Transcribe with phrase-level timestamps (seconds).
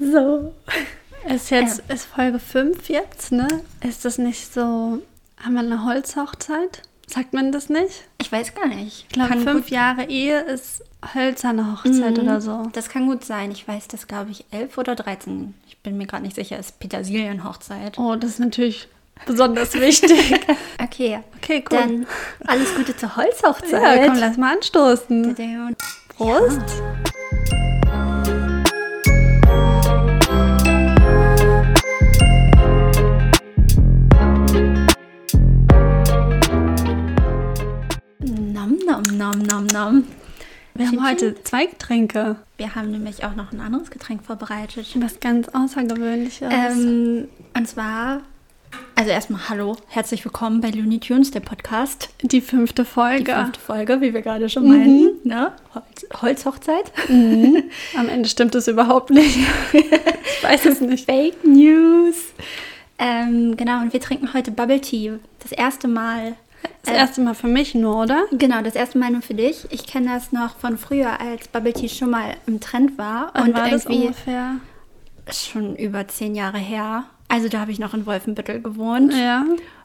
[0.00, 0.54] So.
[1.28, 3.46] Ist jetzt, ist Folge 5 jetzt, ne?
[3.86, 5.02] Ist das nicht so,
[5.42, 6.82] haben wir eine Holzhochzeit?
[7.06, 8.04] Sagt man das nicht?
[8.20, 9.04] Ich weiß gar nicht.
[9.08, 10.82] Ich glaube, fünf gut- Jahre Ehe ist
[11.14, 12.22] hölzerne Hochzeit Mhm.
[12.22, 12.68] oder so.
[12.72, 13.50] Das kann gut sein.
[13.50, 15.54] Ich weiß, das glaube ich 11 oder 13.
[15.68, 16.58] Ich bin mir gerade nicht sicher.
[16.58, 17.98] Ist Petersilienhochzeit.
[17.98, 18.88] Oh, das ist natürlich
[19.26, 20.34] besonders wichtig.
[20.82, 21.20] Okay.
[21.36, 21.78] Okay, cool.
[21.78, 22.06] Dann
[22.46, 23.72] alles Gute zur Holzhochzeit.
[24.00, 25.36] ja, komm, lass mal anstoßen.
[26.16, 26.58] Prost.
[26.58, 26.64] Nom,
[38.90, 40.04] nom, nom, nom, nom.
[40.74, 42.36] Wir haben heute zwei Getränke.
[42.56, 44.86] Wir haben nämlich auch noch ein anderes Getränk vorbereitet.
[44.96, 46.48] Was ganz Außergewöhnliches.
[46.50, 48.22] Ähm, und zwar,
[48.96, 52.08] also erstmal Hallo, herzlich willkommen bei Looney Tunes, der Podcast.
[52.22, 53.32] die fünfte Die Folge.
[53.32, 55.28] fünfte Folge, wie wir gerade schon meinten.
[55.28, 55.52] Ne?
[55.74, 56.90] Holz, Holzhochzeit.
[57.08, 59.38] Am Ende stimmt es überhaupt nicht.
[59.72, 61.06] ich weiß es nicht.
[61.06, 62.16] Fake News.
[62.98, 65.12] Ähm, genau, und wir trinken heute Bubble Tea.
[65.40, 66.34] Das erste Mal.
[66.82, 68.24] Das erste Mal für mich nur, oder?
[68.32, 69.66] Genau, das erste Mal nur für dich.
[69.70, 73.30] Ich kenne das noch von früher, als Bubble Tea schon mal im Trend war.
[73.34, 74.56] Wann und war das irgendwie ungefähr?
[75.30, 77.04] schon über zehn Jahre her.
[77.28, 79.14] Also da habe ich noch in Wolfenbüttel gewohnt.
[79.14, 79.44] Ja.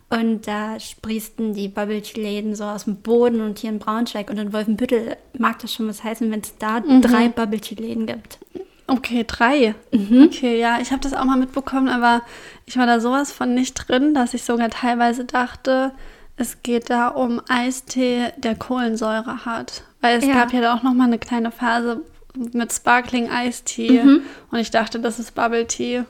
[0.09, 4.29] Und da sprießten die Bubble Tea Läden so aus dem Boden und hier in Braunschweig
[4.29, 7.01] und in Wolfenbüttel mag das schon was heißen, wenn es da Mhm.
[7.01, 8.39] drei Bubble Tea Läden gibt.
[8.87, 9.73] Okay, drei.
[9.91, 10.25] Mhm.
[10.27, 12.21] Okay, ja, ich habe das auch mal mitbekommen, aber
[12.65, 15.91] ich war da sowas von nicht drin, dass ich sogar teilweise dachte,
[16.37, 19.83] es geht da um Eistee, der Kohlensäure hat.
[20.01, 20.33] Weil es Ja.
[20.33, 22.01] gab ja da auch noch mal eine kleine Phase
[22.53, 24.21] mit Sparkling Eistee Mhm.
[24.51, 26.03] und ich dachte, das ist Bubble Tea.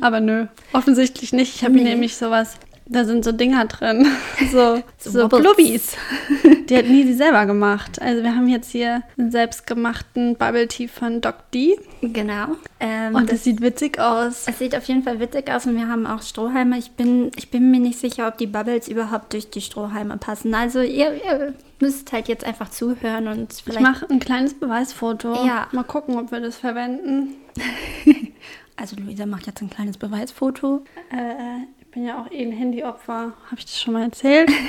[0.00, 1.54] Aber nö, offensichtlich nicht.
[1.56, 1.90] Ich habe hier Nee.
[1.90, 2.56] nämlich sowas,
[2.92, 4.06] da sind so Dinger drin,
[4.52, 5.28] so, So so.
[5.28, 5.96] Blubbies.
[6.68, 8.00] Die hat nie sie selber gemacht.
[8.02, 11.78] Also wir haben jetzt hier einen selbstgemachten Bubble Tea von Doc D.
[12.02, 12.56] Genau.
[12.80, 14.46] Ähm, Und das sieht witzig aus.
[14.46, 16.78] Es sieht auf jeden Fall witzig aus und wir haben auch Strohhalme.
[16.78, 20.54] Ich bin, ich bin mir nicht sicher, ob die Bubbles überhaupt durch die Strohhalme passen.
[20.54, 23.80] Also ihr, ihr müsst halt jetzt einfach zuhören und Ich vielleicht...
[23.80, 25.44] mache ein kleines Beweisfoto.
[25.46, 25.68] Ja.
[25.72, 27.34] Mal gucken, ob wir das verwenden.
[28.76, 30.84] also Luisa macht jetzt ein kleines Beweisfoto.
[31.12, 33.32] Äh, ich bin ja auch eh ein Handyopfer.
[33.46, 34.50] Habe ich das schon mal erzählt?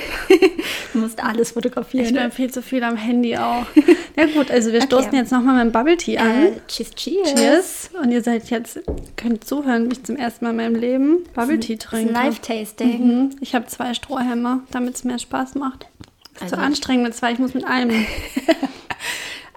[0.92, 2.04] Du musst alles fotografieren.
[2.04, 3.64] Ich bin viel zu viel am Handy auch.
[4.14, 4.88] Ja gut, also wir Okay.
[4.88, 6.28] stoßen jetzt nochmal mit dem Bubble Tea an.
[6.48, 7.34] äh, cheers, cheers.
[7.34, 7.90] Cheers.
[8.02, 8.78] Und ihr seid jetzt,
[9.16, 12.12] könnt zuhören, wie ich zum ersten Mal in meinem Leben Bubble Tea ist trinke.
[12.12, 13.06] Live-Tasting.
[13.06, 13.30] Mhm.
[13.40, 15.86] Ich habe zwei Strohhalme, damit es mehr Spaß macht.
[16.40, 18.04] Also- so anstrengend mit zwei, ich muss mit einem.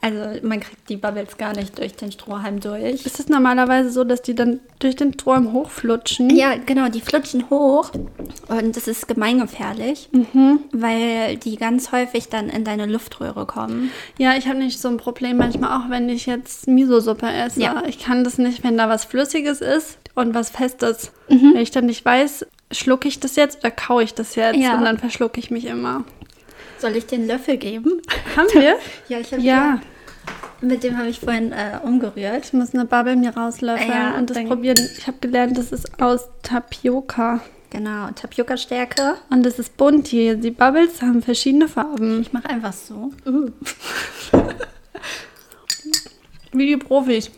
[0.06, 3.06] Also man kriegt die Bubbles gar nicht durch den Strohhalm durch.
[3.08, 6.30] Ist es normalerweise so, dass die dann durch den Strohhalm hochflutschen?
[6.30, 7.92] Ja, genau, die flutschen hoch
[8.48, 10.60] und das ist gemeingefährlich, Mhm.
[10.72, 13.90] weil die ganz häufig dann in deine Luftröhre kommen.
[14.20, 17.62] Ja, ich habe nicht so ein Problem manchmal auch, wenn ich jetzt Miso-Suppe esse.
[17.62, 17.84] Ja.
[17.88, 21.12] Ich kann das nicht, wenn da was Flüssiges ist und was Festes.
[21.30, 21.54] Mhm.
[21.56, 24.78] Wenn ich dann nicht weiß, schlucke ich das jetzt oder kaue ich das jetzt Ja.
[24.78, 26.04] und dann verschlucke ich mich immer.
[26.78, 28.02] Soll ich den Löffel geben?
[28.36, 28.76] Haben wir?
[29.10, 29.80] Ja, ich habe ja,
[30.66, 32.46] Mit dem habe ich vorhin äh, umgerührt.
[32.46, 34.78] ich muss eine Bubble mir rauslöffeln Ja, und das probieren.
[34.98, 37.42] Ich habe gelernt, das ist aus Tapioca.
[37.70, 39.16] Genau, Tapioca-Stärke.
[39.30, 40.36] Und das ist bunt hier.
[40.36, 42.22] Die Bubbles haben verschiedene Farben.
[42.22, 43.12] Ich mache einfach so.
[46.52, 47.30] Wie die Profis.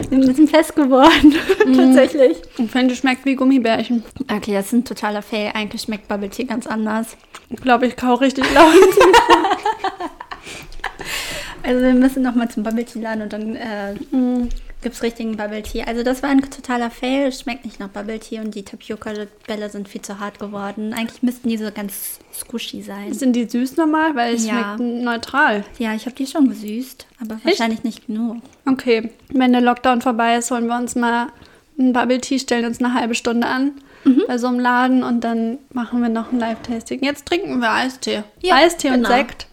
[0.00, 1.34] Ich bin ein bisschen fest geworden,
[1.76, 2.38] tatsächlich.
[2.56, 4.04] Ich finde, es schmeckt wie Gummibärchen.
[4.30, 5.52] Okay, das ist ein totaler Fail.
[5.54, 7.16] Eigentlich schmeckt Bubble Tea ganz anders.
[7.50, 8.74] Ich glaube, ich kau richtig laut.
[11.62, 14.48] Also wir müssen nochmal zum Bubble Tea laden und dann äh, Mm.
[14.82, 15.82] gibt es richtigen Bubble Tea.
[15.84, 17.28] Also das war ein totaler Fail.
[17.28, 20.92] Es schmeckt nicht nach Bubble Tea und die Tapioca-Bälle sind viel zu hart geworden.
[20.94, 23.12] Eigentlich müssten die so ganz squishy sein.
[23.12, 24.14] Sind die süß normal?
[24.14, 24.76] Weil es Ja.
[24.76, 25.64] schmeckt neutral.
[25.78, 28.36] Ja, ich habe die schon gesüßt, aber wahrscheinlich nicht genug.
[28.66, 31.26] Okay, wenn der Lockdown vorbei ist, holen wir uns mal
[31.78, 33.72] einen Bubble Tea, stellen uns eine halbe Stunde an
[34.04, 34.22] Mhm.
[34.28, 37.02] bei so einem Laden und dann machen wir noch ein Live-Tasting.
[37.02, 38.22] Jetzt trinken wir Eistee.
[38.40, 39.08] Ja, Eistee und genau.
[39.08, 39.48] Sekt.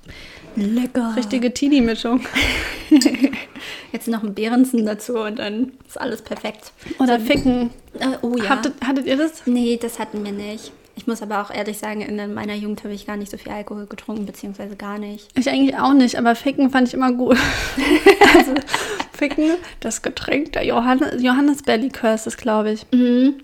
[0.56, 1.14] Lecker.
[1.16, 2.22] Richtige Teenie-Mischung.
[3.92, 6.72] Jetzt noch ein Behrensen dazu und dann ist alles perfekt.
[7.00, 7.72] Oder Ficken.
[8.00, 8.50] Äh, oh ja.
[8.50, 9.46] Hattet, hattet ihr das?
[9.46, 10.72] nee, das hatten wir nicht.
[10.98, 13.52] Ich muss aber auch ehrlich sagen, in meiner Jugend habe ich gar nicht so viel
[13.52, 15.28] Alkohol getrunken, beziehungsweise gar nicht.
[15.38, 17.38] Ich eigentlich auch nicht, aber Ficken fand ich immer gut.
[18.38, 18.54] also,
[19.16, 22.86] Ficken, das Getränk der Johannes, Johannisbeerlikör ist es, glaube ich.
[22.94, 23.36] Mhm.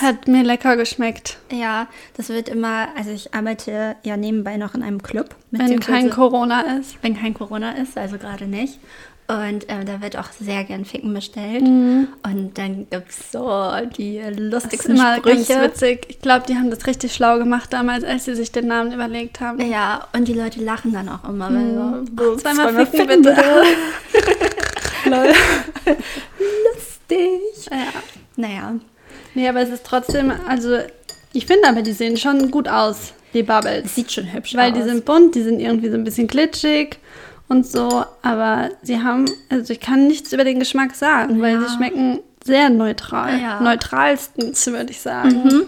[0.00, 1.38] Hat mir lecker geschmeckt.
[1.50, 1.86] Ja,
[2.16, 5.34] das wird immer, also ich arbeite ja nebenbei noch in einem Club.
[5.50, 6.96] Wenn kein Corona ist.
[7.02, 8.78] wenn kein Corona ist, also gerade nicht.
[9.30, 11.62] Und äh, da wird auch sehr gern Ficken bestellt.
[11.62, 12.08] Mhm.
[12.24, 15.62] Und dann gibt es so die Das ist lustigsten immer ganz Sprüche.
[15.62, 16.06] witzig.
[16.08, 19.40] Ich glaube, die haben das richtig schlau gemacht damals, als sie sich den Namen überlegt
[19.42, 19.60] haben.
[19.70, 21.50] Ja, und die Leute lachen dann auch immer.
[21.52, 22.38] Weil so, Mhm.
[22.38, 23.36] Zweimal ficken, bitte.
[25.04, 25.32] Lol.
[26.74, 27.66] Lustig.
[27.70, 27.86] Ja.
[28.36, 28.74] Naja.
[29.34, 30.78] Nee, aber es ist trotzdem, also
[31.32, 33.84] ich finde aber, die sehen schon gut aus, die Bubbles.
[33.86, 34.78] Es sieht schon hübsch Weil aus.
[34.78, 36.98] die sind bunt, die sind irgendwie so ein bisschen glitschig
[37.48, 41.60] und so, aber sie haben, also ich kann nichts über den Geschmack sagen, weil Ja.
[41.68, 43.40] sie schmecken sehr neutral.
[43.40, 43.60] Ja.
[43.60, 45.66] Neutralstens, würde ich sagen.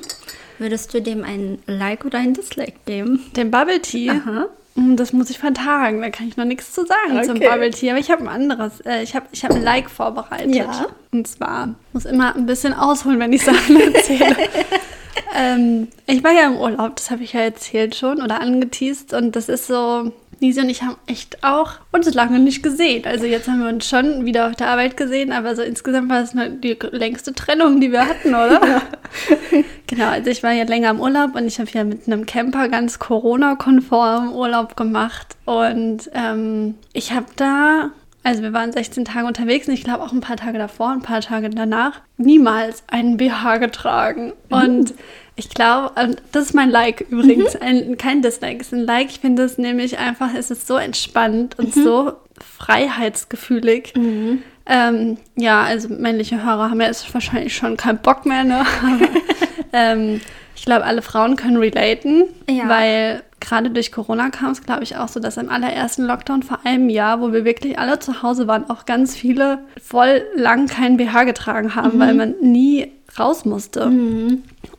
[0.59, 3.25] Würdest du dem ein Like oder ein Dislike geben?
[3.35, 4.47] Den Bubble Tea, Aha.
[4.81, 7.49] Mm, das muss ich vertagen, da kann ich noch nichts zu sagen zum Okay.
[7.49, 10.55] Bubble Tea, aber ich habe ein anderes, äh, ich habe ich hab ein Like vorbereitet.
[10.55, 10.87] Ja.
[11.13, 14.37] Und zwar, muss immer ein bisschen ausholen, wenn ich Sachen erzähle.
[15.37, 19.37] ähm, ich war ja im Urlaub, das habe ich ja erzählt schon oder angeteased und
[19.37, 23.05] das ist so, Nisi und ich haben echt auch uns lange nicht gesehen.
[23.05, 26.23] Also jetzt haben wir uns schon wieder auf der Arbeit gesehen, aber so insgesamt war
[26.23, 28.83] es die längste Trennung, die wir hatten, oder?
[29.87, 32.69] genau, also ich war ja länger im Urlaub und ich habe ja mit einem Camper
[32.69, 37.91] ganz Corona-konform Urlaub gemacht und ähm, ich habe da
[38.23, 41.01] also wir waren 16 Tage unterwegs und ich glaube auch ein paar Tage davor, ein
[41.01, 44.35] paar Tage danach, niemals einen BH getragen.
[44.51, 44.93] Und
[45.41, 49.09] ich glaube, und das ist mein Like übrigens, ein, kein Dislike, ist ein Like.
[49.11, 52.13] Ich finde es nämlich einfach, es ist so entspannt und so
[52.95, 53.93] freiheitsgefühlig.
[54.67, 58.61] Ähm, ja, also männliche Hörer haben ja jetzt wahrscheinlich schon keinen Bock mehr, ne?
[58.83, 59.09] Aber,
[59.73, 60.21] ähm,
[60.55, 62.69] ich glaube, alle Frauen können relaten, Ja.
[62.69, 66.61] weil gerade durch Corona kam es, glaube ich, auch so, dass im allerersten Lockdown vor
[66.65, 70.97] einem Jahr, wo wir wirklich alle zu Hause waren, auch ganz viele voll lang keinen
[70.97, 73.87] BH getragen haben, weil man nie raus musste.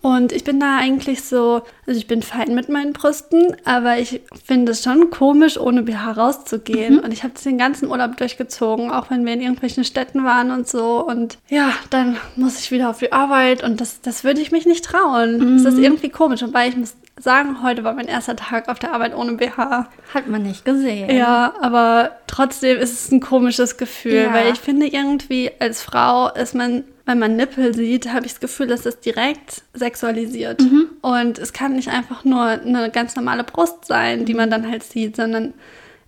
[0.01, 4.21] Und ich bin da eigentlich so, also ich bin fein mit meinen Brüsten, aber ich
[4.45, 6.99] finde es schon komisch, ohne BH rauszugehen.
[6.99, 10.67] Und ich habe den ganzen Urlaub durchgezogen, auch wenn wir in irgendwelchen Städten waren und
[10.67, 11.05] so.
[11.05, 14.65] Und ja, dann muss ich wieder auf die Arbeit und das, das würde ich mich
[14.65, 15.57] nicht trauen.
[15.61, 16.41] Das ist irgendwie komisch.
[16.41, 19.87] Und weil ich muss sagen, heute war mein erster Tag auf der Arbeit ohne BH.
[20.13, 21.09] Hat man nicht gesehen.
[21.15, 24.33] Ja, aber trotzdem ist es ein komisches Gefühl, Ja.
[24.33, 28.39] weil ich finde irgendwie als Frau ist man, wenn man Nippel sieht, habe ich das
[28.41, 30.61] Gefühl, dass es direkt sexualisiert.
[31.01, 34.83] Und es kann nicht einfach nur eine ganz normale Brust sein, die man dann halt
[34.83, 35.53] sieht, sondern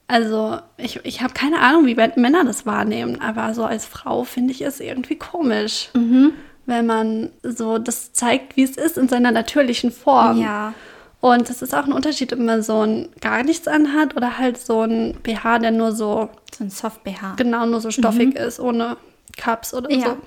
[0.07, 4.51] also ich, ich habe keine Ahnung, wie Männer das wahrnehmen, aber so als Frau finde
[4.51, 5.89] ich es irgendwie komisch.
[6.65, 10.39] Wenn man so das zeigt, wie es ist in seiner natürlichen Form.
[10.41, 10.73] Ja.
[11.23, 14.57] Und es ist auch ein Unterschied, ob man so ein gar nichts anhat oder halt
[14.57, 17.35] so ein BH, der nur so, So ein Soft-BH.
[17.37, 18.97] genau nur so stoffig ist, ohne
[19.37, 20.01] Cups oder Ja.
[20.05, 20.17] so.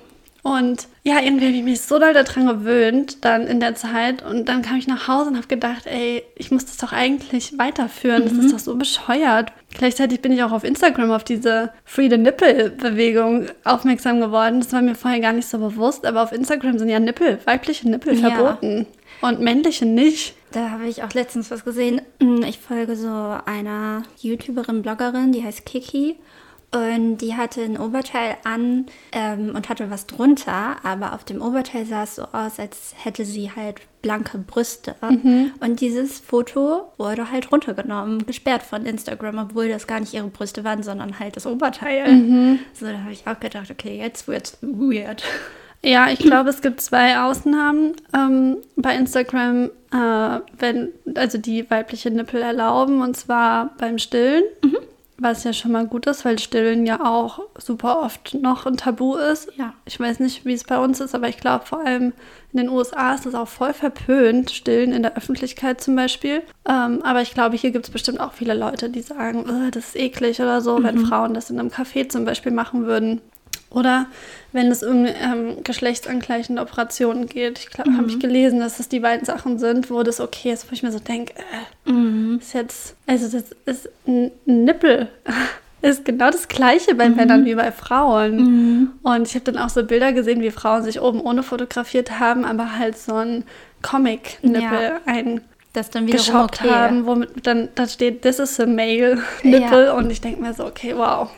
[0.49, 4.23] Und ja, irgendwie habe ich mich so doll daran gewöhnt, dann in der Zeit.
[4.25, 7.59] Und dann kam ich nach Hause und habe gedacht, ey, ich muss das doch eigentlich
[7.59, 8.23] weiterführen.
[8.23, 9.51] Das ist doch so bescheuert.
[9.77, 14.61] Gleichzeitig bin ich auch auf Instagram auf diese Free the Nipple-Bewegung aufmerksam geworden.
[14.61, 16.05] Das war mir vorher gar nicht so bewusst.
[16.07, 18.31] Aber auf Instagram sind ja Nippel, weibliche Nippel Ja.
[18.31, 18.87] verboten.
[19.21, 20.35] Und männliche nicht.
[20.51, 22.01] Da habe ich auch letztens was gesehen.
[22.19, 23.07] Mm, Ich folge so
[23.45, 26.15] einer YouTuberin, Bloggerin, die heißt Kiki.
[26.73, 31.85] Und die hatte ein Oberteil an ähm, und hatte was drunter, aber auf dem Oberteil
[31.85, 34.93] sah es so aus, als hätte sie halt blanke Brüste.
[35.61, 40.65] Und dieses Foto wurde halt runtergenommen, gesperrt von Instagram, obwohl das gar nicht ihre Brüste
[40.65, 42.05] waren, sondern halt das Oberteil.
[42.73, 45.23] So, da habe ich auch gedacht, okay, jetzt wird's weird.
[45.83, 52.11] Ja, ich glaube, es gibt zwei Ausnahmen ähm, bei Instagram, äh, wenn, also die weibliche
[52.11, 54.43] Nippel erlauben, und zwar beim Stillen,
[55.19, 59.15] was ja schon mal gut ist, weil Stillen ja auch super oft noch ein Tabu
[59.15, 59.49] ist.
[59.55, 59.73] Ja.
[59.85, 62.13] Ich weiß nicht, wie es bei uns ist, aber ich glaube, vor allem
[62.53, 66.41] in den USA ist es auch voll verpönt, Stillen in der Öffentlichkeit zum Beispiel.
[66.67, 69.89] Ähm, aber ich glaube, hier gibt es bestimmt auch viele Leute, die sagen, "Ugh, das
[69.89, 73.21] ist eklig oder so, wenn Frauen das in einem Café zum Beispiel machen würden.
[73.77, 74.07] Oder
[74.53, 77.59] wenn es um ähm, geschlechtsangleichende Operationen geht.
[77.59, 80.67] Ich glaube, habe ich gelesen, dass das die beiden Sachen sind, wo das okay ist,
[80.69, 85.09] wo ich mir so denke, äh, ist jetzt, also das ist ein Nippel.
[85.83, 88.39] Ist genau das gleiche bei Männern wie bei Frauen.
[89.03, 92.45] Und ich habe dann auch so Bilder gesehen, wie Frauen sich oben ohne fotografiert haben,
[92.45, 93.43] aber halt so ein
[93.83, 94.99] Comic-Nippel Ja.
[95.05, 95.41] ein
[95.73, 96.71] Das dann geschaut okay.
[96.71, 99.91] haben, womit dann da steht, this is a male Nippel.
[99.91, 101.29] Und ich denke mir so, okay, wow.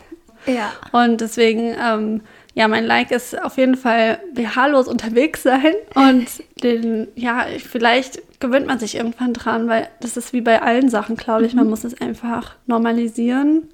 [0.45, 0.71] Ja.
[0.91, 2.21] Und deswegen, ähm,
[2.55, 5.73] ja, mein Like ist auf jeden Fall BH-los unterwegs sein.
[5.95, 6.27] Und
[6.63, 10.89] den, ja, ich- vielleicht gewöhnt man sich irgendwann dran, weil das ist wie bei allen
[10.89, 11.53] Sachen, glaube ich.
[11.53, 13.69] Man muss es einfach normalisieren.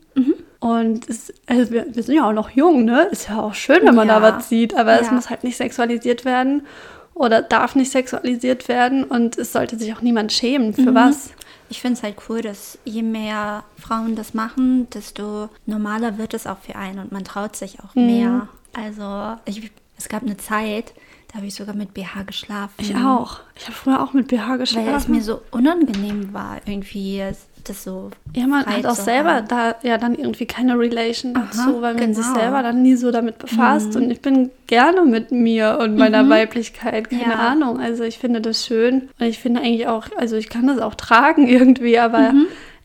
[0.59, 3.03] Und es, also wir, wir sind ja auch noch jung, ne?
[3.11, 4.21] Ist ja auch schön, wenn man da Ja.
[4.21, 5.13] was sieht, aber es Ja.
[5.13, 6.65] muss halt nicht sexualisiert werden
[7.13, 11.29] oder darf nicht sexualisiert werden und es sollte sich auch niemand schämen für was.
[11.69, 16.45] Ich finde es halt cool, dass je mehr Frauen das machen, desto normaler wird es
[16.47, 18.05] auch für einen und man traut sich auch Mhm.
[18.05, 18.47] mehr.
[18.73, 20.93] Also ich, es gab eine Zeit,
[21.29, 22.73] da habe ich sogar mit BH geschlafen.
[22.77, 23.39] Ich auch.
[23.55, 25.11] Ich habe früher auch mit BH Weil es geschlafen.
[25.11, 27.23] mir so unangenehm war irgendwie.
[27.65, 28.11] Das so.
[28.35, 29.47] Ja, man hat auch selber haben.
[29.47, 32.39] da ja dann irgendwie keine Relation Aha, dazu, weil man sich genau.
[32.39, 33.95] selber dann nie so damit befasst.
[33.95, 37.39] Und ich bin gerne mit mir und meiner Weiblichkeit, keine Ja.
[37.49, 37.79] Ahnung.
[37.79, 39.09] Also ich finde das schön.
[39.19, 42.33] Und ich finde eigentlich auch, also ich kann das auch tragen irgendwie, aber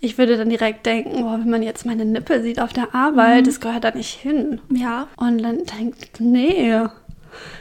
[0.01, 3.47] ich würde dann direkt denken, boah, wenn man jetzt meine Nippel sieht auf der Arbeit,
[3.47, 4.61] das gehört da nicht hin.
[4.71, 5.09] Ja.
[5.17, 6.75] Und dann denkt, nee.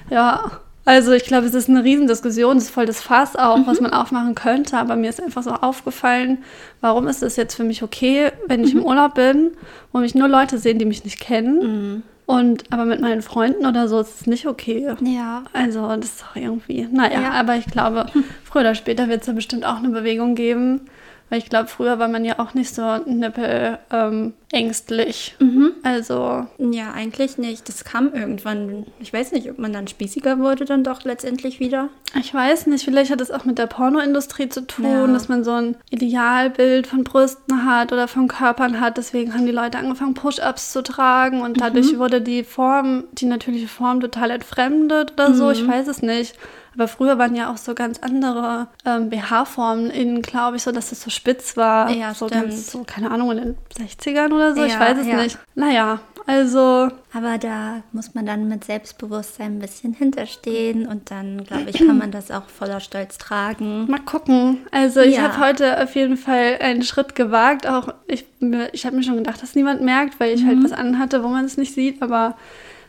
[0.09, 0.51] Ja,
[0.89, 3.93] also ich glaube, es ist eine Riesendiskussion, es ist voll das Fass auch, was man
[3.93, 6.39] aufmachen könnte, aber mir ist einfach so aufgefallen,
[6.81, 9.51] warum ist es jetzt für mich okay, wenn ich im Urlaub bin,
[9.91, 12.03] wo mich nur Leute sehen, die mich nicht kennen.
[12.25, 14.93] Und aber mit meinen Freunden oder so ist es nicht okay.
[15.01, 15.43] Ja.
[15.53, 17.31] Also das ist auch irgendwie, naja, Ja.
[17.31, 18.07] aber ich glaube,
[18.43, 20.81] früher oder später wird es da bestimmt auch eine Bewegung geben.
[21.29, 25.35] Weil ich glaube, früher war man ja auch nicht so nippel ähm, ängstlich.
[25.83, 27.69] Also Ja, eigentlich nicht.
[27.69, 28.87] Das kam irgendwann.
[28.99, 31.89] Ich weiß nicht, ob man dann spießiger wurde, dann doch letztendlich wieder.
[32.19, 35.05] Ich weiß nicht, vielleicht hat es auch mit der Pornoindustrie zu tun, Ja.
[35.07, 38.97] dass man so ein Idealbild von Brüsten hat oder von Körpern hat.
[38.97, 41.99] Deswegen haben die Leute angefangen, Push-Ups zu tragen und dadurch Mhm.
[41.99, 45.45] wurde die Form, die natürliche Form total entfremdet oder so.
[45.45, 45.51] Mhm.
[45.51, 46.33] Ich weiß es nicht.
[46.73, 50.91] Aber früher waren ja auch so ganz andere ähm, BH-Formen innen, glaube ich, so dass
[50.91, 51.89] es so spitz war.
[51.91, 52.43] Ja, so stimmt.
[52.49, 54.63] ganz, so, keine Ahnung, in den 60ern oder so.
[54.63, 55.15] ich Ja, weiß es ja.
[55.21, 55.37] nicht.
[55.55, 61.69] Naja, also Aber da muss man dann mit Selbstbewusstsein ein bisschen hinterstehen und dann, glaube
[61.71, 63.89] ich, kann man das auch voller Stolz tragen.
[63.89, 64.59] Mal gucken.
[64.71, 65.23] Also ich Ja.
[65.23, 67.65] habe heute auf jeden Fall einen Schritt gewagt.
[67.67, 68.25] Auch ich,
[68.73, 70.47] ich habe mir schon gedacht, dass niemand merkt, weil ich Mhm.
[70.47, 72.01] halt was anhatte, wo man es nicht sieht.
[72.01, 72.37] Aber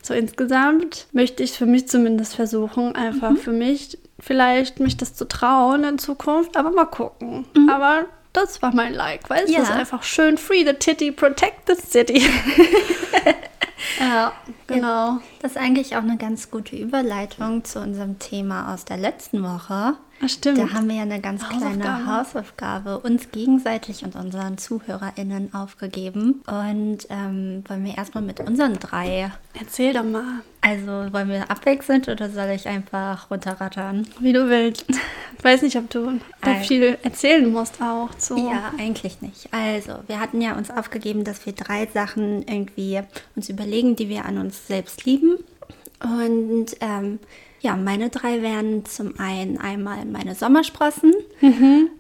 [0.02, 3.36] so insgesamt möchte ich für mich zumindest versuchen, einfach Mhm.
[3.36, 6.56] für mich vielleicht mich das zu trauen in Zukunft.
[6.56, 7.46] Aber mal gucken.
[7.70, 9.56] Aber das war mein Like, weil es Mhm.
[9.56, 9.62] Ja.
[9.62, 12.22] ist einfach schön free the titty, protect the city.
[14.00, 14.32] ja,
[14.66, 15.18] genau.
[15.40, 19.94] Das ist eigentlich auch eine ganz gute Überleitung zu unserem Thema aus der letzten Woche.
[20.22, 20.58] Ah, stimmt.
[20.58, 22.98] Da haben wir ja eine ganz kleine Hausaufgabe.
[22.98, 26.42] Uns gegenseitig und unseren ZuhörerInnen aufgegeben.
[26.46, 32.08] Und ähm, wollen wir erstmal mit unseren drei, Erzähl doch mal, also wollen wir abwechselnd
[32.08, 34.06] oder soll ich einfach runterrattern?
[34.20, 34.84] wie du willst.
[35.38, 36.64] Ich weiß nicht, ob du da Äh.
[36.64, 38.36] viel erzählen musst auch zu.
[38.36, 39.48] Ja, eigentlich nicht.
[39.52, 43.00] Also, wir hatten ja uns aufgegeben, dass wir drei Sachen irgendwie
[43.36, 45.36] uns überlegen, die wir an uns selbst lieben.
[46.02, 47.18] Und ähm,
[47.60, 51.12] ja, meine drei wären zum einen einmal meine Sommersprossen,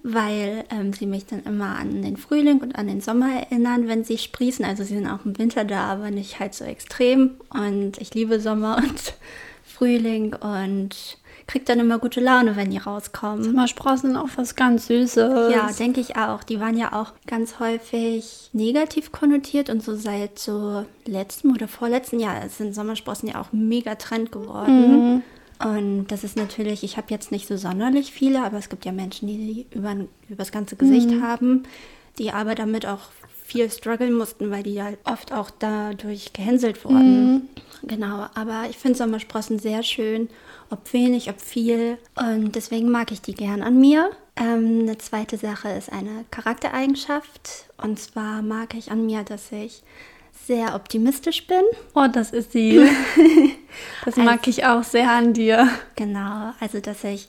[0.02, 4.02] weil ähm, sie mich dann immer an den Frühling und an den Sommer erinnern, wenn
[4.02, 4.64] sie sprießen.
[4.64, 7.32] Also sie sind auch im Winter da, aber nicht halt so extrem.
[7.50, 9.14] Und ich liebe Sommer und
[9.64, 13.44] Frühling und kriege dann immer gute Laune, wenn die rauskommen.
[13.44, 15.52] Sommersprossen sind auch was ganz Süßes.
[15.52, 16.44] Ja, denke ich auch.
[16.44, 22.20] Die waren ja auch ganz häufig negativ konnotiert und so seit so letztem oder vorletzten
[22.20, 25.22] Jahr sind Sommersprossen ja auch mega Trend geworden.
[25.62, 28.92] Und das ist natürlich, ich habe jetzt nicht so sonderlich viele, aber es gibt ja
[28.92, 31.64] Menschen, die die über, über das ganze Gesicht haben,
[32.18, 33.10] die aber damit auch
[33.44, 37.48] viel strugglen mussten, weil die halt oft auch dadurch gehänselt wurden.
[37.82, 40.28] Genau, aber ich finde Sommersprossen sehr schön,
[40.70, 41.98] ob wenig, ob viel.
[42.16, 44.10] Und deswegen mag ich die gern an mir.
[44.36, 47.66] Ähm, eine zweite Sache ist eine Charaktereigenschaft.
[47.76, 49.82] Und zwar mag ich an mir, dass ich
[50.46, 51.62] sehr optimistisch bin.
[51.94, 52.80] Oh, das ist sie.
[54.04, 55.68] Das mag ich auch sehr an dir.
[55.94, 57.28] Genau, also dass ich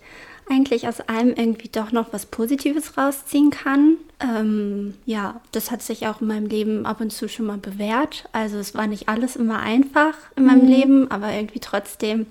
[0.49, 3.97] eigentlich aus allem irgendwie doch noch was Positives rausziehen kann.
[4.19, 8.27] Ähm, ja, das hat sich auch in meinem Leben ab und zu schon mal bewährt.
[8.31, 12.25] Also es war nicht alles immer einfach in meinem Leben, aber irgendwie trotzdem,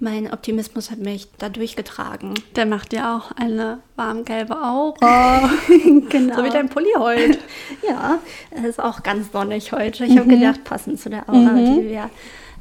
[0.00, 2.34] mein Optimismus hat mich da durchgetragen.
[2.56, 5.50] Der macht dir auch eine warmgelbe Aura.
[6.08, 6.36] genau.
[6.36, 7.38] So wie dein Pulli heute.
[7.88, 8.18] Ja,
[8.50, 10.04] es ist auch ganz sonnig heute.
[10.04, 12.10] Ich habe gedacht, passend zu der Aura, die wir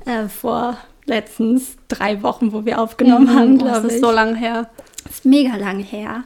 [0.06, 3.94] äh, vor letztens drei Wochen, wo wir aufgenommen haben, Oh, das glaube ich.
[3.96, 4.70] ist so lang her.
[5.10, 6.24] ist mega lang her.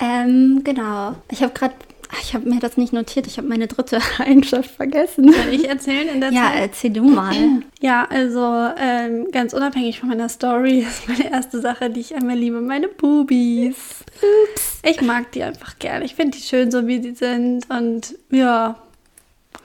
[0.00, 1.14] Ähm, genau.
[1.30, 1.74] Ich habe gerade,
[2.22, 3.26] ich habe mir das nicht notiert.
[3.26, 5.32] Ich habe meine dritte Eigenschaft vergessen.
[5.32, 6.60] Soll ich erzählen in der Ja, Zeit?
[6.60, 7.34] erzähl du mal.
[7.82, 12.36] Ja, also ähm, ganz unabhängig von meiner Story ist meine erste Sache, die ich einmal
[12.36, 14.04] liebe, meine Boobies.
[14.52, 14.80] Ups.
[14.84, 16.04] Ich mag die einfach gerne.
[16.04, 17.64] Ich finde die schön, so wie sie sind.
[17.70, 18.76] Und ja,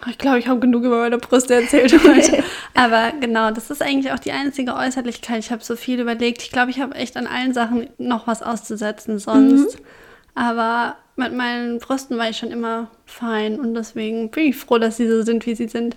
[0.09, 2.41] ich glaube, ich habe genug über meine Brüste erzählt heute.
[2.73, 5.39] Aber genau, das ist eigentlich auch die einzige Äußerlichkeit.
[5.39, 6.41] Ich habe so viel überlegt.
[6.41, 9.77] Ich glaube, ich habe echt an allen Sachen noch was auszusetzen sonst.
[10.35, 14.97] Aber mit meinen Brüsten war ich schon immer fein und deswegen bin ich froh, dass
[14.97, 15.95] sie so sind, wie sie sind.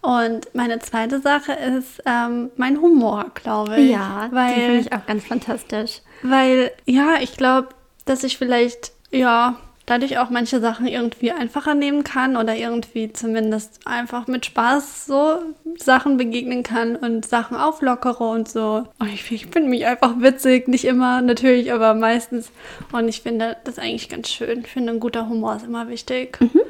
[0.00, 3.90] Und meine zweite Sache ist ähm, mein Humor, glaube ich.
[3.90, 6.00] Ja, weil, finde ich auch ganz fantastisch.
[6.22, 7.68] weil, ja, ich glaube,
[8.04, 13.80] dass ich vielleicht, ja, dadurch auch manche Sachen irgendwie einfacher nehmen kann oder irgendwie zumindest
[13.84, 15.40] einfach mit Spaß so
[15.76, 18.84] Sachen begegnen kann und Sachen auflockere und so.
[18.98, 22.50] Und ich, ich finde mich einfach witzig, nicht immer natürlich, aber meistens.
[22.92, 24.60] Und ich finde das eigentlich ganz schön.
[24.60, 26.38] Ich finde, ein guter Humor ist immer wichtig.
[26.40, 26.60] Mhm.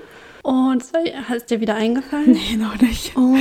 [0.44, 2.32] Und hat es dir wieder eingefallen?
[2.32, 3.16] Nee, noch nicht.
[3.16, 3.34] Oh,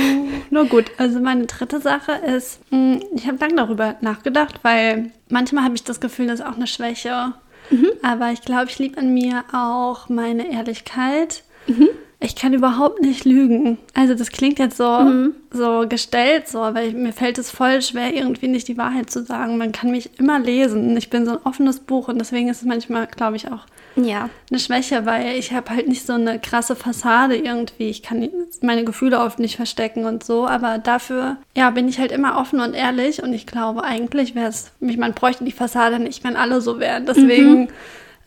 [0.48, 0.86] nur gut.
[0.96, 5.84] Also meine dritte Sache ist, hm, ich habe lange darüber nachgedacht, weil manchmal habe ich
[5.84, 7.34] das Gefühl, das ist auch eine Schwäche.
[7.70, 7.90] Mhm.
[8.02, 11.42] Aber ich glaube, ich liebe an mir auch meine Ehrlichkeit.
[11.66, 11.88] Mhm.
[12.20, 13.76] Ich kann überhaupt nicht lügen.
[13.92, 15.34] Also das klingt jetzt so, mhm.
[15.50, 19.24] so gestellt, so, weil ich, mir fällt es voll schwer, irgendwie nicht die Wahrheit zu
[19.24, 19.58] sagen.
[19.58, 20.96] Man kann mich immer lesen.
[20.96, 23.66] Ich bin so ein offenes Buch und deswegen ist es manchmal, glaube ich, auch
[23.96, 24.28] ja.
[24.50, 27.88] eine Schwäche, weil ich habe halt nicht so eine krasse Fassade irgendwie.
[27.88, 28.28] Ich kann
[28.62, 32.60] meine Gefühle oft nicht verstecken und so, aber dafür, ja, bin ich halt immer offen
[32.60, 36.60] und ehrlich und ich glaube, eigentlich wäre es, man bräuchte die Fassade nicht, wenn alle
[36.60, 37.06] so wären.
[37.06, 37.68] Deswegen, mhm.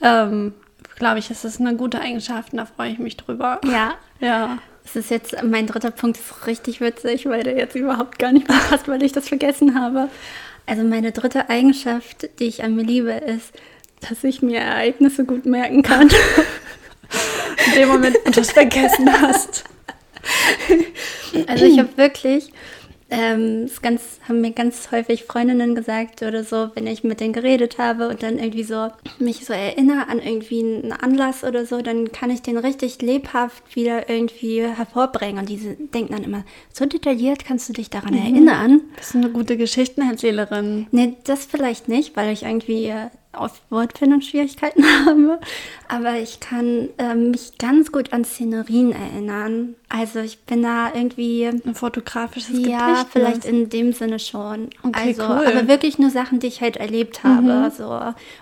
[0.02, 0.54] ähm,
[0.96, 3.62] glaube ich, ist das eine gute Eigenschaft und da freue ich mich drüber.
[3.66, 3.96] Ja.
[4.20, 4.58] Ja.
[4.82, 8.48] Das ist jetzt, mein dritter Punkt ist richtig witzig, weil der jetzt überhaupt gar nicht
[8.48, 10.10] mehr passt, weil ich das vergessen habe.
[10.66, 13.54] Also meine dritte Eigenschaft, die ich an mir liebe, ist,
[14.02, 16.10] dass ich mir Ereignisse gut merken kann.
[17.66, 19.64] In dem Moment, wo du es vergessen hast.
[21.48, 22.52] Also ich habe wirklich,
[23.10, 27.78] ähm, ganz, haben mir ganz häufig Freundinnen gesagt oder so, wenn ich mit denen geredet
[27.78, 28.90] habe und dann irgendwie so
[29.20, 33.76] mich so erinnere an irgendwie einen Anlass oder so, dann kann ich den richtig lebhaft
[33.76, 35.40] wieder irgendwie hervorbringen.
[35.40, 38.20] Und diese denken dann immer, so detailliert kannst du dich daran mhm.
[38.20, 38.82] erinnern.
[38.98, 40.88] Bist du eine gute Geschichtenerzählerin?
[40.92, 42.94] Nee, das vielleicht nicht, weil ich irgendwie
[43.34, 45.40] oft Wortfindungsschwierigkeiten habe,
[45.88, 49.76] aber ich kann äh, mich ganz gut an Szenerien erinnern.
[49.90, 54.70] Also ich bin da irgendwie ein fotografisches Ja, Gedicht, vielleicht in dem Sinne schon.
[54.84, 55.46] Okay, also, cool.
[55.46, 57.72] aber wirklich nur Sachen, die ich halt erlebt habe, mhm.
[57.72, 58.00] so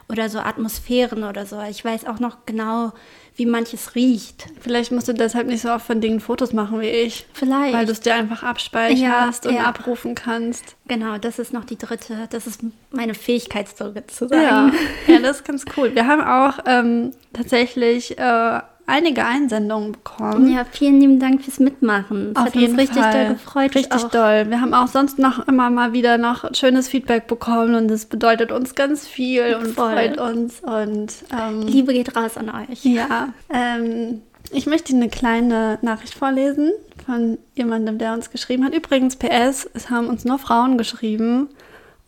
[0.10, 1.62] oder so Atmosphären oder so.
[1.70, 2.94] Ich weiß auch noch genau,
[3.36, 4.46] wie manches riecht.
[4.62, 7.26] Vielleicht musst du deshalb nicht so oft von Dingen Fotos machen wie ich.
[7.34, 7.74] Vielleicht.
[7.74, 9.64] Weil du es dir einfach abspeicherst ja, und ja.
[9.64, 10.76] abrufen kannst.
[10.88, 12.62] Genau, das ist noch die dritte, das ist
[12.92, 14.42] meine Fähigkeit sozusagen.
[14.42, 14.72] Ja,
[15.08, 15.94] ja das ist ganz cool.
[15.94, 20.52] Wir haben auch ähm, tatsächlich äh, einige Einsendungen bekommen.
[20.54, 22.34] Ja, vielen lieben Dank fürs Mitmachen.
[22.34, 23.14] Das Auf hat jeden uns richtig Fall.
[23.26, 23.76] doll gefreut.
[23.76, 24.46] Richtig doll.
[24.50, 28.52] Wir haben auch sonst noch immer mal wieder noch schönes Feedback bekommen und das bedeutet
[28.52, 29.92] uns ganz viel und Voll.
[29.94, 30.60] freut uns.
[30.62, 32.84] Und ähm, Liebe geht raus an euch.
[32.84, 33.30] Ja.
[33.50, 34.22] Ähm,
[34.52, 36.72] ich möchte eine kleine Nachricht vorlesen
[37.06, 38.74] von jemandem, der uns geschrieben hat.
[38.74, 41.50] Übrigens, PS, es haben uns nur Frauen geschrieben.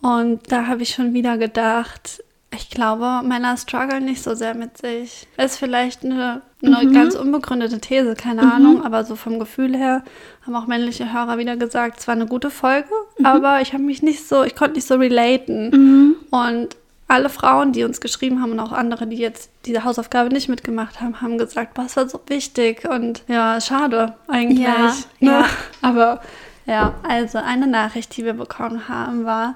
[0.00, 2.22] Und da habe ich schon wieder gedacht,
[2.54, 5.26] ich glaube, Männer strugglen nicht so sehr mit sich.
[5.36, 6.92] Ist vielleicht eine, eine mhm.
[6.92, 8.50] ganz unbegründete These, keine mhm.
[8.50, 10.02] Ahnung, aber so vom Gefühl her
[10.44, 13.26] haben auch männliche Hörer wieder gesagt, es war eine gute Folge, mhm.
[13.26, 15.70] aber ich habe mich nicht so, ich konnte nicht so relaten.
[15.70, 16.16] Mhm.
[16.30, 20.48] Und alle Frauen, die uns geschrieben haben und auch andere, die jetzt diese Hausaufgabe nicht
[20.48, 24.60] mitgemacht haben, haben gesagt, boah, es war so wichtig und ja, schade eigentlich.
[24.60, 25.30] Ja, ne?
[25.30, 25.44] ja.
[25.82, 26.20] Aber
[26.66, 29.54] ja, also eine Nachricht, die wir bekommen haben, war,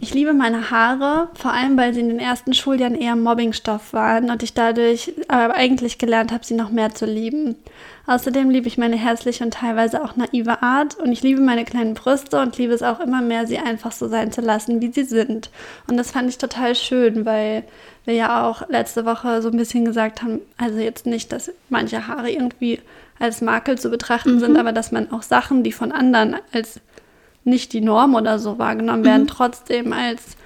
[0.00, 4.30] ich liebe meine Haare, vor allem weil sie in den ersten Schuljahren eher Mobbingstoff waren
[4.30, 7.56] und ich dadurch aber eigentlich gelernt habe, sie noch mehr zu lieben.
[8.06, 11.94] Außerdem liebe ich meine herzliche und teilweise auch naive Art und ich liebe meine kleinen
[11.94, 15.04] Brüste und liebe es auch immer mehr, sie einfach so sein zu lassen, wie sie
[15.04, 15.50] sind.
[15.88, 17.64] Und das fand ich total schön, weil
[18.04, 22.06] wir ja auch letzte Woche so ein bisschen gesagt haben, also jetzt nicht, dass manche
[22.06, 22.80] Haare irgendwie
[23.18, 24.40] als Makel zu betrachten mhm.
[24.40, 26.80] sind, aber dass man auch Sachen, die von anderen als
[27.48, 29.28] nicht die Norm oder so wahrgenommen werden, mhm.
[29.28, 30.36] trotzdem als,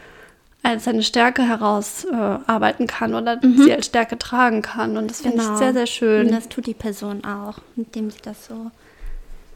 [0.62, 3.62] als eine Stärke herausarbeiten äh, kann oder mhm.
[3.62, 4.96] sie als Stärke tragen kann.
[4.96, 5.52] Und das finde genau.
[5.52, 6.26] ich sehr, sehr schön.
[6.26, 8.70] Und das tut die Person auch, indem sie das so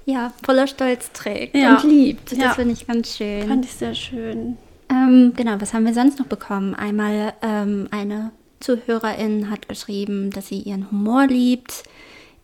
[0.06, 1.76] ja, voller Stolz trägt ja.
[1.76, 2.32] und liebt.
[2.32, 2.50] Das ja.
[2.54, 3.48] finde ich ganz schön.
[3.48, 4.56] Fand ich sehr schön.
[4.88, 6.74] Ähm, genau, was haben wir sonst noch bekommen?
[6.74, 8.30] Einmal ähm, eine
[8.60, 11.82] Zuhörerin hat geschrieben, dass sie ihren Humor liebt,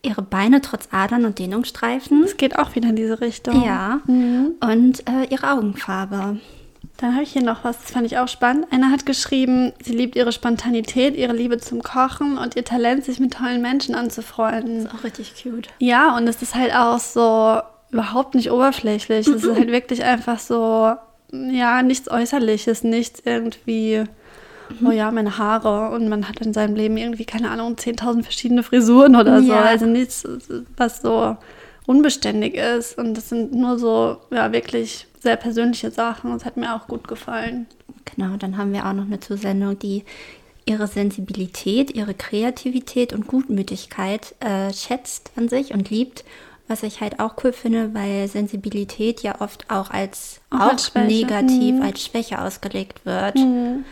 [0.03, 2.25] ihre Beine trotz Adern und Dehnungsstreifen.
[2.25, 3.65] Es geht auch wieder in diese Richtung.
[3.65, 4.01] Ja.
[4.07, 4.55] Mhm.
[4.61, 6.38] Und äh, ihre Augenfarbe.
[6.97, 8.67] Dann habe ich hier noch was, das fand ich auch spannend.
[8.71, 13.19] Einer hat geschrieben, sie liebt ihre Spontanität, ihre Liebe zum Kochen und ihr Talent, sich
[13.19, 14.85] mit tollen Menschen anzufreunden.
[14.85, 15.69] Das ist auch richtig cute.
[15.79, 17.61] Ja, und es ist halt auch so
[17.91, 19.27] überhaupt nicht oberflächlich.
[19.27, 20.95] Es ist halt wirklich einfach so,
[21.33, 24.05] ja, nichts Äußerliches, nichts irgendwie
[24.81, 24.87] mhm.
[24.87, 28.63] oh ja, meine Haare und man hat in seinem Leben irgendwie, keine Ahnung, 10.000 verschiedene
[28.63, 29.53] Frisuren oder so.
[29.53, 30.27] Also nichts,
[30.77, 31.37] was so
[31.87, 32.99] unbeständig ist.
[32.99, 36.33] Und das sind nur so, ja, wirklich sehr persönliche Sachen.
[36.33, 37.67] Das hat mir auch gut gefallen.
[38.05, 40.05] Genau, dann haben wir auch noch eine Zusendung, die
[40.65, 46.25] ihre Sensibilität, ihre Kreativität und Gutmütigkeit äh, schätzt an sich und liebt
[46.73, 50.95] was ich halt auch cool finde, weil Sensibilität ja oft auch als Auch auch, als
[50.95, 51.83] negativ, Mhm.
[51.83, 53.37] als Schwäche ausgelegt wird.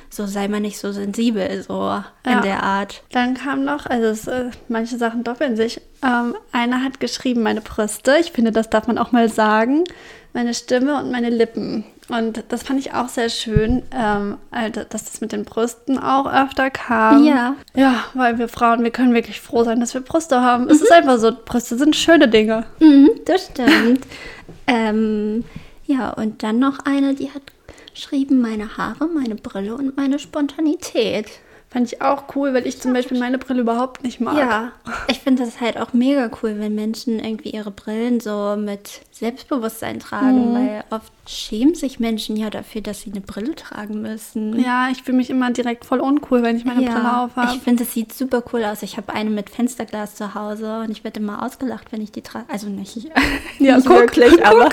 [0.08, 2.04] So sei man nicht so sensibel, so Ja.
[2.24, 3.02] in der Art.
[3.12, 5.80] Dann kam noch, also es, äh, manche Sachen doppeln sich.
[6.02, 9.84] Ähm, einer hat geschrieben, meine Brüste, ich finde, das darf man auch mal sagen,
[10.32, 11.84] meine Stimme und meine Lippen.
[12.10, 16.26] Und das fand ich auch sehr schön, ähm, also, dass das mit den Brüsten auch
[16.26, 17.24] öfter kam.
[17.24, 17.54] Ja.
[17.74, 20.68] Ja, weil wir Frauen, wir können wirklich froh sein, dass wir Brüste haben.
[20.68, 22.64] Es ist einfach so, Brüste sind schöne Dinge.
[22.80, 24.06] Mhm, das stimmt.
[24.66, 25.44] ähm,
[25.86, 27.42] ja, und dann noch eine, die hat
[27.94, 31.26] geschrieben, meine Haare, meine Brille und meine Spontanität.
[31.68, 34.36] Fand ich auch cool, weil ich zum Beispiel meine Brille überhaupt nicht mag.
[34.36, 34.72] Ja,
[35.06, 40.00] ich finde das halt auch mega cool, wenn Menschen irgendwie ihre Brillen so mit Selbstbewusstsein
[40.00, 44.58] tragen, weil oft schämen sich Menschen ja dafür, dass sie eine Brille tragen müssen.
[44.60, 47.52] Ja, ich fühle mich immer direkt voll uncool, wenn ich meine Brille auf habe.
[47.54, 48.82] ich finde, es sieht super cool aus.
[48.82, 52.22] Ich habe eine mit Fensterglas zu Hause und ich werde immer ausgelacht, wenn ich die
[52.22, 52.46] trage.
[52.48, 52.96] Also nicht,
[53.58, 54.68] Ja, nicht guck, wirklich, aber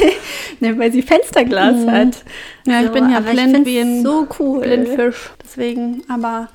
[0.60, 2.24] ne, weil sie Fensterglas hat.
[2.66, 4.60] Ja, ich So, bin ja ich blind wie ein so cool.
[4.60, 5.30] Blindfisch.
[5.42, 6.48] Deswegen, aber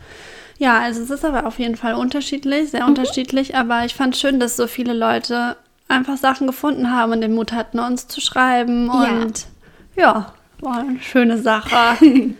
[0.57, 2.67] ja, also es ist aber auf jeden Fall unterschiedlich, Mhm.
[2.67, 3.55] sehr unterschiedlich.
[3.55, 5.55] Aber ich fand schön, dass so viele Leute
[5.87, 8.87] einfach Sachen gefunden haben und den Mut hatten, uns zu schreiben.
[8.87, 9.21] Ja.
[9.21, 9.47] Und
[9.95, 11.97] ja, war eine schöne Sache.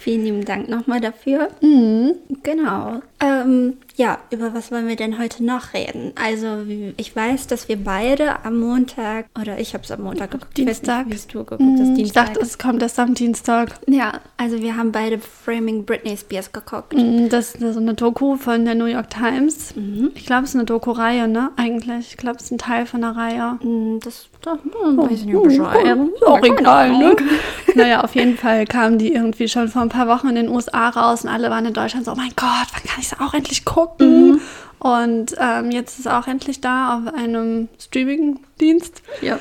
[0.00, 1.48] Vielen lieben Dank nochmal dafür.
[1.60, 2.14] mhm.
[2.42, 3.02] Genau.
[3.22, 6.12] Ähm, ja, über was wollen wir denn heute noch reden?
[6.14, 6.64] Also,
[6.96, 10.66] ich weiß, dass wir beide am Montag, oder ich habe es am Montag geguckt, ich
[10.66, 11.06] weiß Dienstag.
[11.06, 12.26] nicht, es du geguckt hast, Ich Dienstag.
[12.28, 13.78] dachte, es kommt erst am Dienstag.
[13.86, 16.94] ja, also wir haben beide Framing Britney Spears geguckt.
[16.94, 19.76] Mhm, Das ist so eine Doku von der New York Times.
[19.76, 20.12] Mhm.
[20.14, 21.50] Ich glaube, es ist eine Doku-Reihe, ne?
[21.56, 22.08] Eigentlich.
[22.12, 23.58] Ich glaube, es ist ein Teil von der Reihe.
[23.62, 25.98] Mm, Das, das hm, weiß ich nicht Bescheid.
[26.14, 27.16] Ist auch egal, ne?
[27.74, 30.88] naja, auf jeden Fall kamen die irgendwie schon vor ein paar Wochen in den USA
[30.88, 33.34] raus und alle waren in Deutschland so, oh mein Gott, wann kann ich es auch
[33.34, 34.40] endlich gucken?
[34.78, 39.02] Und ähm, jetzt ist es auch endlich da auf einem Streaming-Dienst.
[39.20, 39.38] Ja.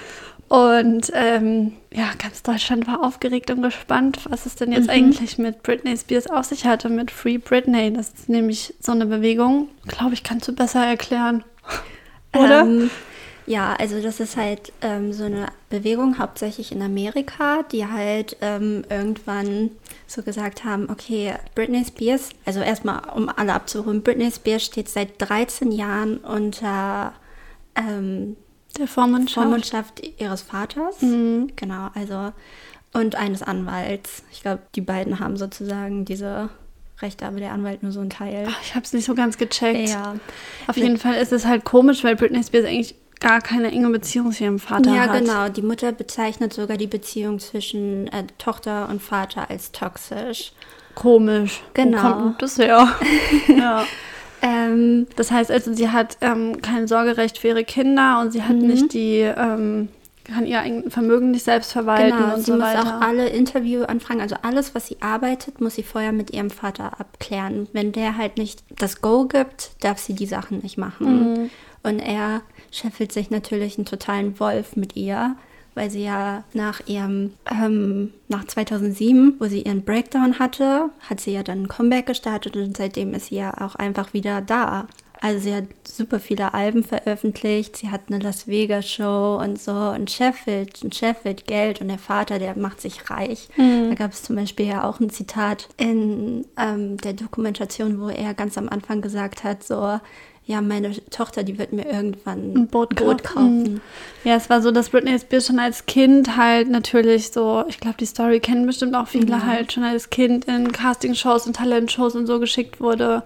[0.49, 5.61] Und ähm, ja, ganz Deutschland war aufgeregt und gespannt, was es denn jetzt eigentlich mit
[5.61, 7.93] Britney Spears auf sich hatte, mit Free Britney.
[7.93, 11.43] Das ist nämlich so eine Bewegung, glaube ich, kannst du besser erklären.
[12.35, 12.61] Oder?
[12.61, 12.89] Ähm,
[13.45, 18.83] ja, also das ist halt ähm, so eine Bewegung, hauptsächlich in Amerika, die halt ähm,
[18.89, 19.71] irgendwann
[20.09, 25.21] so gesagt haben, okay, Britney Spears, also erstmal, um alle abzuholen, Britney Spears steht seit
[25.21, 27.13] 13 Jahren unter
[27.75, 28.35] ähm,
[28.77, 29.35] Der Vormundschaft.
[29.35, 31.01] Vormundschaft ihres Vaters.
[31.01, 31.51] Mhm.
[31.55, 32.33] Genau, also
[32.91, 34.23] und eines Anwalts.
[34.31, 36.49] Ich glaube, die beiden haben sozusagen diese
[37.01, 38.47] Rechte, aber der Anwalt nur so ein Teil.
[38.49, 39.89] Ach, ich habe es nicht so ganz gecheckt.
[39.89, 40.15] Ja.
[40.67, 44.31] Auf jeden Fall ist es halt komisch, weil Britney Spears eigentlich gar keine enge Beziehung
[44.31, 45.19] zu ihrem Vater Ja, hat.
[45.19, 45.49] genau.
[45.49, 50.53] Die Mutter bezeichnet sogar die Beziehung zwischen äh, Tochter und Vater als toxisch.
[50.95, 51.61] Komisch.
[51.73, 52.03] Genau.
[52.03, 52.87] Wo kommt das her?
[53.47, 53.85] ja.
[54.41, 58.55] Ähm, Das heißt also, sie hat ähm, kein Sorgerecht für ihre Kinder und sie hat
[58.55, 58.67] Mhm.
[58.67, 59.89] nicht die, ähm,
[60.23, 62.81] kann ihr eigenes Vermögen nicht selbst verwalten genau, und sie so muss weiter.
[62.83, 67.67] auch alle Interviewanfragen, also alles, was sie arbeitet, muss sie vorher mit ihrem Vater abklären.
[67.73, 71.33] Wenn der halt nicht das Go gibt, darf sie die Sachen nicht machen.
[71.33, 71.49] Mhm.
[71.83, 75.35] Und er scheffelt sich natürlich einen totalen Wolf mit ihr,
[75.75, 81.31] weil sie ja nach ihrem, ähm, nach 2007, wo sie ihren Breakdown hatte, hat sie
[81.31, 84.87] ja dann ein Comeback gestartet und seitdem ist sie ja auch einfach wieder da.
[85.21, 89.71] Also sie hat super viele Alben veröffentlicht, sie hat eine Las Vegas Show und so
[89.71, 93.49] und Sheffield, und Sheffield Geld und der Vater, der macht sich reich.
[93.89, 98.33] Da gab es zum Beispiel ja auch ein Zitat in ähm, der Dokumentation, wo er
[98.33, 99.99] ganz am Anfang gesagt hat, so,
[100.49, 103.63] ja, meine Tochter, die wird mir irgendwann ein Boot, Boot kaufen.
[103.63, 103.81] kaufen.
[104.23, 107.97] Ja, es war so, dass Britney Spears schon als Kind halt natürlich so, ich glaube,
[107.99, 109.45] die Story kennen bestimmt auch viele Ja.
[109.45, 113.21] halt, schon als Kind in Castingshows und Talentshows und so geschickt wurde,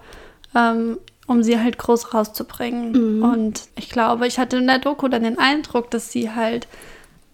[0.54, 3.22] ähm, um sie halt groß rauszubringen.
[3.22, 6.68] Und ich glaube, ich hatte in der Doku dann den Eindruck, dass sie halt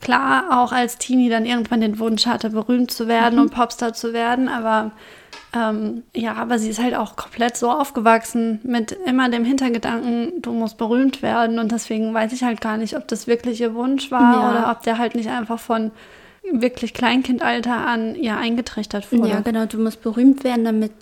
[0.01, 4.13] klar auch als Teenie dann irgendwann den Wunsch hatte, berühmt zu werden und Popstar zu
[4.13, 4.93] werden, aber
[5.55, 10.53] ähm, ja, aber sie ist halt auch komplett so aufgewachsen mit immer dem Hintergedanken, du
[10.53, 14.11] musst berühmt werden und deswegen weiß ich halt gar nicht, ob das wirklich ihr Wunsch
[14.11, 14.51] war Ja.
[14.51, 15.91] oder ob der halt nicht einfach von
[16.53, 19.29] wirklich Kleinkindalter an ihr eingetrichtert wurde.
[19.29, 20.93] Ja, genau, du musst berühmt werden, damit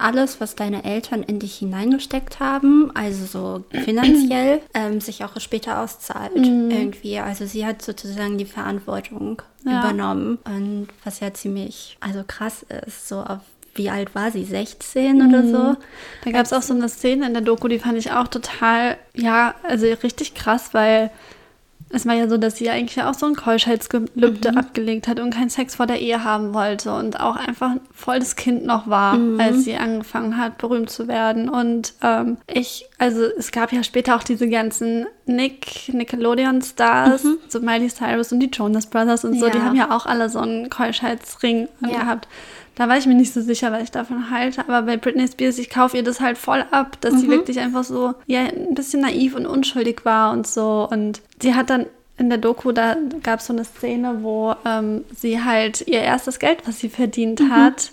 [0.00, 5.80] alles, was deine Eltern in dich hineingesteckt haben, also so finanziell, ähm, sich auch später
[5.82, 7.18] auszahlt irgendwie.
[7.18, 9.78] Also sie hat sozusagen die Verantwortung Ja.
[9.80, 13.40] übernommen und was ja ziemlich, also krass ist, so auf
[13.78, 14.44] wie alt war sie?
[14.44, 15.76] 16 oder so?
[16.24, 18.98] Da gab es auch so eine Szene in der Doku, die fand ich auch total,
[19.14, 21.10] ja, also richtig krass, weil
[21.90, 24.58] es war ja so, dass sie eigentlich auch so ein Keuschheitsgelübde Mhm.
[24.58, 28.36] abgelegt hat und keinen Sex vor der Ehe haben wollte und auch einfach voll das
[28.36, 29.40] Kind noch war, Mhm.
[29.40, 31.48] als sie angefangen hat, berühmt zu werden.
[31.48, 37.88] Und ähm, ich, also es gab ja später auch diese ganzen Nick, Nickelodeon-Stars, so Miley
[37.88, 39.62] Cyrus und die Jonas Brothers und so, die Mhm.
[39.62, 39.68] Ja.
[39.68, 42.00] haben ja auch alle so einen Keuschheitsring Ja.
[42.00, 42.28] gehabt.
[42.78, 44.60] Da war ich mir nicht so sicher, was ich davon halte.
[44.60, 47.82] Aber bei Britney Spears, ich kaufe ihr das halt voll ab, dass sie wirklich einfach
[47.82, 50.88] so, ja, ein bisschen naiv und unschuldig war und so.
[50.88, 51.86] Und sie hat dann
[52.18, 56.38] in der Doku, da gab es so eine Szene, wo ähm, sie halt ihr erstes
[56.38, 57.90] Geld, was sie verdient hat,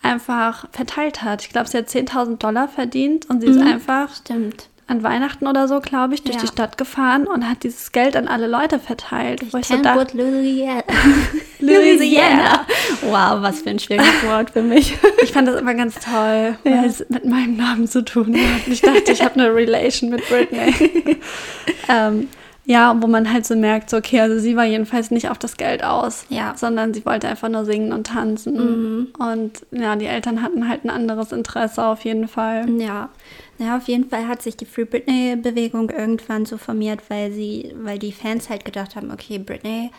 [0.00, 1.42] einfach verteilt hat.
[1.42, 4.70] Ich glaube, sie hat 10.000 Dollar verdient und sie ist einfach Stimmt.
[4.86, 6.42] An Weihnachten oder so, glaube ich, durch Ja.
[6.42, 9.40] die Stadt gefahren und hat dieses Geld an alle Leute verteilt.
[9.52, 10.82] wo ich so dachte, Louisiana.
[11.60, 12.66] Louisiana.
[13.02, 14.94] Wow, was für ein schwieriges Wort für mich.
[15.22, 18.66] Ich fand das immer ganz toll, weil es mit meinem Namen zu tun hat.
[18.68, 20.74] Ich dachte, ich habe eine Relation mit Britney.
[21.88, 22.28] ähm,
[22.66, 25.56] ja, wo man halt so merkt, so, okay, also sie war jedenfalls nicht auf das
[25.56, 26.54] Geld aus, Ja.
[26.56, 29.12] sondern sie wollte einfach nur singen und tanzen.
[29.18, 32.68] Und ja, die Eltern hatten halt ein anderes Interesse auf jeden Fall.
[32.80, 33.10] Ja.
[33.58, 37.98] Ja, auf jeden Fall hat sich die Free Britney-Bewegung irgendwann so formiert, weil sie, weil
[37.98, 39.90] die Fans halt gedacht haben, okay, Britney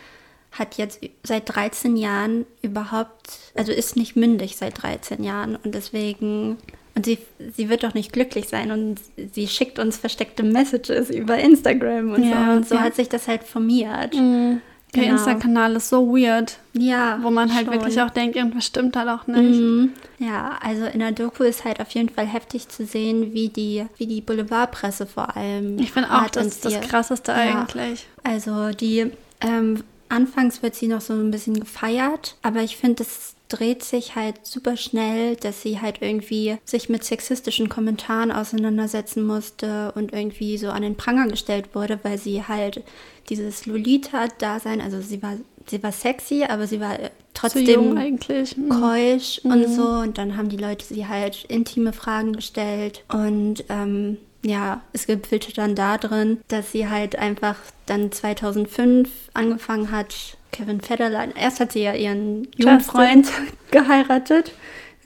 [0.51, 6.57] hat jetzt seit 13 Jahren überhaupt, also ist nicht mündig seit 13 Jahren und deswegen,
[6.95, 7.17] und sie,
[7.55, 8.99] sie wird doch nicht glücklich sein und
[9.33, 12.51] sie schickt uns versteckte Messages über Instagram und Ja, so.
[12.57, 12.81] Und so ja.
[12.81, 14.13] hat sich das halt formiert.
[14.13, 15.15] Der Genau.
[15.17, 17.19] Insta-Kanal ist so weird, Ja.
[17.21, 17.73] wo man halt schon.
[17.73, 19.59] wirklich auch denkt, irgendwas stimmt da doch nicht.
[19.59, 19.91] Mhm.
[20.19, 23.85] Ja, also in der Doku ist halt auf jeden Fall heftig zu sehen, wie die,
[23.97, 25.77] wie die Boulevardpresse vor allem.
[25.79, 27.37] Ich finde auch, das ist das Krasseste Ja.
[27.63, 28.07] eigentlich.
[28.23, 33.34] Also die, ähm, anfangs wird sie noch so ein bisschen gefeiert, aber ich finde, es
[33.49, 39.91] dreht sich halt super schnell, dass sie halt irgendwie sich mit sexistischen Kommentaren auseinandersetzen musste
[39.95, 42.83] und irgendwie so an den Pranger gestellt wurde, weil sie halt
[43.29, 48.57] dieses Lolita-Dasein, also sie war, sie war sexy, aber sie war äh, trotzdem eigentlich.
[48.57, 48.69] Mhm.
[48.69, 49.87] keusch und so.
[49.87, 53.03] Und dann haben die Leute sie halt intime Fragen gestellt.
[53.09, 59.91] Und ähm, ja, es gipfelte dann da drin, dass sie halt einfach dann 2005 angefangen
[59.91, 61.33] hat, Kevin Federline.
[61.37, 63.27] Erst hat sie ja ihren Jugendfreund
[63.71, 64.53] geheiratet.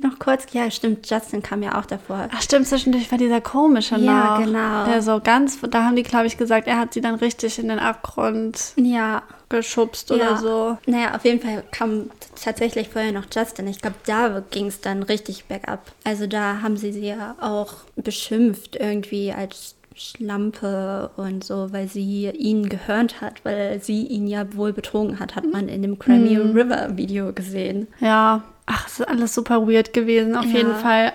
[0.01, 2.29] Noch kurz, ja, stimmt, Justin kam ja auch davor.
[2.33, 4.45] Ach stimmt, zwischendurch war dieser komische Ja, noch.
[4.45, 4.85] genau.
[4.85, 7.67] Der so ganz, da haben die, glaube ich, gesagt, er hat sie dann richtig in
[7.67, 10.15] den Abgrund Ja, geschubst ja.
[10.15, 10.77] oder so.
[10.85, 13.67] Naja, auf jeden Fall kam tatsächlich vorher noch Justin.
[13.67, 15.91] Ich glaube, da ging es dann richtig bergab.
[16.05, 22.29] Also da haben sie sie ja auch beschimpft irgendwie als Schlampe und so, weil sie
[22.29, 26.37] ihn gehört hat, weil sie ihn ja wohl betrogen hat, hat man in dem Grammy
[26.37, 27.87] River Video gesehen.
[27.99, 30.35] Ja, ach, es ist alles super weird gewesen.
[30.35, 30.57] Auf Ja.
[30.57, 31.13] jeden Fall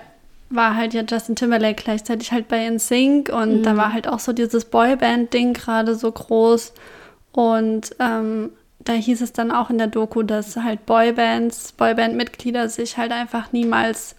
[0.49, 3.63] war halt ja Justin Timberlake gleichzeitig halt bei NSYNC und Mhm.
[3.63, 6.73] da war halt auch so dieses Boyband-Ding gerade so groß.
[7.31, 12.97] Und ähm, da hieß es dann auch in der Doku, dass halt Boybands, Boyband-Mitglieder sich
[12.97, 14.15] halt einfach niemals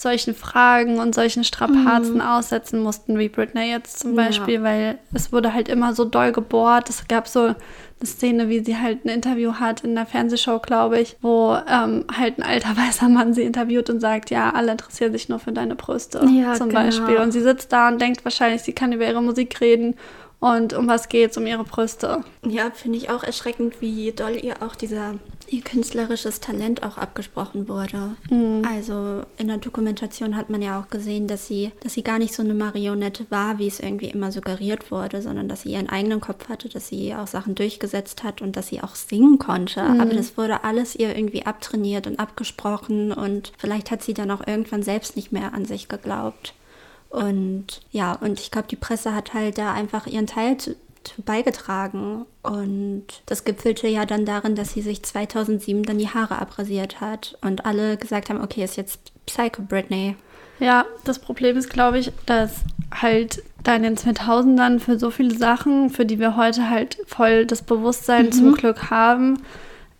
[0.00, 4.18] solchen Fragen und solchen Strapazen aussetzen mussten, wie Britney jetzt zum Mhm.
[4.18, 4.24] Ja.
[4.26, 6.88] Beispiel, weil es wurde halt immer so doll gebohrt.
[6.88, 7.56] Es gab so eine
[8.04, 12.38] Szene, wie sie halt ein Interview hat in der Fernsehshow, glaube ich, wo ähm, halt
[12.38, 15.74] ein alter weißer Mann sie interviewt und sagt, ja, alle interessieren sich nur für deine
[15.74, 16.82] Brüste Ja, zum genau.
[16.82, 17.16] Beispiel.
[17.18, 19.96] Und sie sitzt da und denkt wahrscheinlich, sie kann über ihre Musik reden
[20.40, 21.36] und um was geht's?
[21.36, 22.24] Um ihre Brüste.
[22.46, 25.14] Ja, finde ich auch erschreckend, wie doll ihr auch dieser
[25.50, 28.16] ihr künstlerisches Talent auch abgesprochen wurde.
[28.68, 32.34] Also in der Dokumentation hat man ja auch gesehen, dass sie, dass sie gar nicht
[32.34, 36.20] so eine Marionette war, wie es irgendwie immer suggeriert wurde, sondern dass sie ihren eigenen
[36.20, 39.82] Kopf hatte, dass sie auch Sachen durchgesetzt hat und dass sie auch singen konnte.
[39.82, 44.46] Aber das wurde alles ihr irgendwie abtrainiert und abgesprochen und vielleicht hat sie dann auch
[44.46, 46.54] irgendwann selbst nicht mehr an sich geglaubt.
[47.10, 51.22] Und ja, und ich glaube, die Presse hat halt da einfach ihren Teil zu, zu
[51.22, 52.26] beigetragen.
[52.42, 57.38] Und das gipfelte ja dann darin, dass sie sich 2007 dann die Haare abrasiert hat
[57.40, 60.16] und alle gesagt haben, okay, ist jetzt Psycho Britney.
[60.60, 65.36] Ja, das Problem ist, glaube ich, dass halt da in den 2000ern für so viele
[65.36, 69.42] Sachen, für die wir heute halt voll das Bewusstsein zum Glück haben,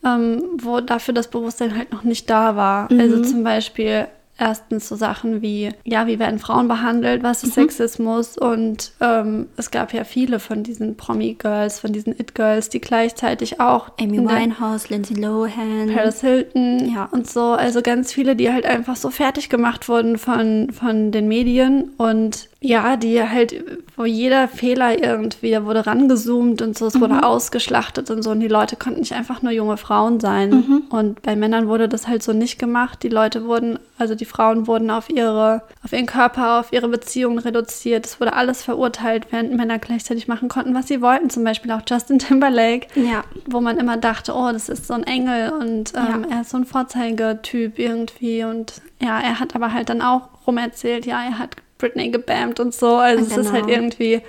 [0.05, 2.91] ähm, wo dafür das Bewusstsein halt noch nicht da war.
[2.91, 8.39] Also zum Beispiel erstens so Sachen wie, ja, wie werden Frauen behandelt, was ist Sexismus
[8.39, 13.91] und ähm, es gab ja viele von diesen Promi-Girls, von diesen It-Girls, die gleichzeitig auch
[14.01, 15.91] Amy Winehouse, Lindsay Lohan.
[15.95, 17.09] Paris Hilton Ja.
[17.11, 17.53] und so.
[17.53, 22.49] Also ganz viele, die halt einfach so fertig gemacht wurden von, von den Medien und
[22.61, 23.55] ja, die halt,
[23.97, 28.41] wo jeder Fehler irgendwie, da wurde rangezoomt und so, es wurde ausgeschlachtet und so und
[28.41, 30.83] die Leute konnten nicht einfach nur junge Frauen sein.
[30.91, 33.05] Und bei Männern wurde das halt so nicht gemacht.
[33.05, 37.39] Die Leute wurden, also die Frauen wurden auf ihre, auf ihren Körper, auf ihre Beziehungen
[37.39, 38.07] reduziert.
[38.07, 41.31] Es wurde alles verurteilt, während Männer gleichzeitig machen konnten, was sie wollten.
[41.31, 43.23] Zum Beispiel auch Justin Timberlake, Ja.
[43.47, 46.37] wo man immer dachte, oh, das ist so ein Engel und ähm, Ja.
[46.37, 48.43] er ist so ein Vorzeigetyp irgendwie.
[48.43, 52.75] Und ja, er hat aber halt dann auch rumerzählt, ja, er hat Britney gebammt und
[52.75, 52.97] so.
[52.97, 53.53] Also es ist Genau.
[53.53, 54.23] halt irgendwie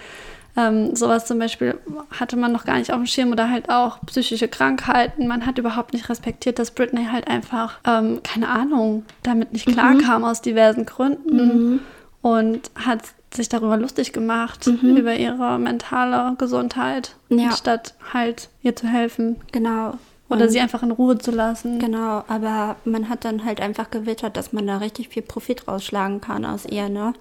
[0.58, 1.78] ähm, sowas zum Beispiel
[2.20, 5.28] hatte man noch gar nicht auf dem Schirm oder halt auch psychische Krankheiten.
[5.28, 10.24] Man hat überhaupt nicht respektiert, dass Britney halt einfach, ähm, keine Ahnung, damit nicht klarkam
[10.26, 11.80] aus diversen Gründen
[12.22, 17.50] und hat sich darüber lustig gemacht, über ihre mentale Gesundheit, Ja.
[17.50, 19.98] anstatt halt ihr zu helfen Genau.
[20.30, 21.80] Oder Und- sie einfach in Ruhe zu lassen.
[21.80, 26.22] Genau, aber man hat dann halt einfach gewittert, dass man da richtig viel Profit rausschlagen
[26.22, 27.14] kann aus ihr, ne?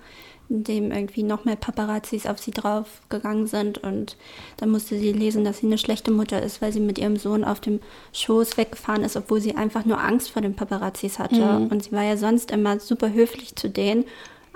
[0.51, 4.17] Indem irgendwie noch mehr Paparazzis auf sie draufgegangen sind und
[4.57, 7.45] dann musste sie lesen, dass sie eine schlechte Mutter ist, weil sie mit ihrem Sohn
[7.45, 7.81] auf dem
[8.15, 11.43] Schoß weggefahren ist, obwohl sie einfach nur Angst vor den Paparazzis hatte.
[11.71, 14.05] Und sie war ja sonst immer super höflich zu denen,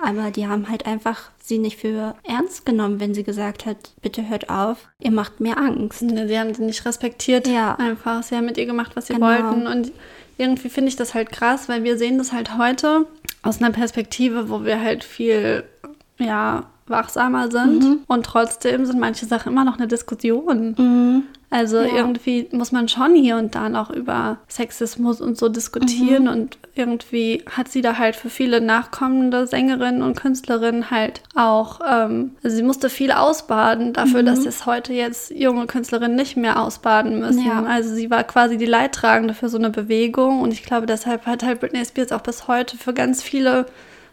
[0.03, 4.27] aber die haben halt einfach sie nicht für ernst genommen, wenn sie gesagt hat, bitte
[4.29, 6.01] hört auf, ihr macht mir Angst.
[6.01, 7.47] Ne, Sie haben sie nicht respektiert.
[7.47, 7.75] Ja.
[7.75, 8.23] Einfach.
[8.23, 9.27] Sie haben mit ihr gemacht, was sie Genau.
[9.27, 9.67] wollten.
[9.67, 9.91] Und
[10.37, 13.05] irgendwie finde ich das halt krass, weil wir sehen das halt heute
[13.41, 15.63] aus einer Perspektive, wo wir halt viel,
[16.19, 17.83] ja, wachsamer sind.
[17.83, 17.99] Mhm.
[18.07, 21.23] Und trotzdem sind manche Sachen immer noch eine Diskussion.
[21.53, 21.95] Also Ja.
[21.97, 26.29] irgendwie muss man schon hier und da noch über Sexismus und so diskutieren Mhm.
[26.29, 32.31] und irgendwie hat sie da halt für viele nachkommende Sängerinnen und Künstlerinnen halt auch, ähm,
[32.43, 34.25] also sie musste viel ausbaden dafür, Mhm.
[34.25, 37.45] dass es heute jetzt junge Künstlerinnen nicht mehr ausbaden müssen.
[37.45, 37.63] Ja.
[37.63, 41.43] Also sie war quasi die Leidtragende für so eine Bewegung und ich glaube, deshalb hat
[41.43, 43.67] halt Britney Spears auch bis heute für ganz viele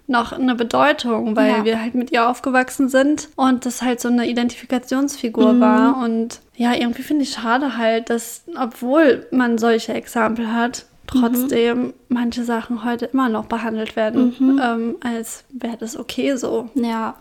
[0.06, 1.64] noch eine Bedeutung, weil Ja.
[1.64, 5.60] wir halt mit ihr aufgewachsen sind und das halt so eine Identifikationsfigur Mhm.
[5.60, 6.02] war.
[6.02, 12.44] Und ja, irgendwie finde ich schade halt, dass, obwohl man solche Exempel hat, trotzdem manche
[12.44, 14.60] Sachen heute immer noch behandelt werden, Mhm.
[14.62, 16.68] ähm, als wäre das okay so.
[16.74, 17.14] Ja,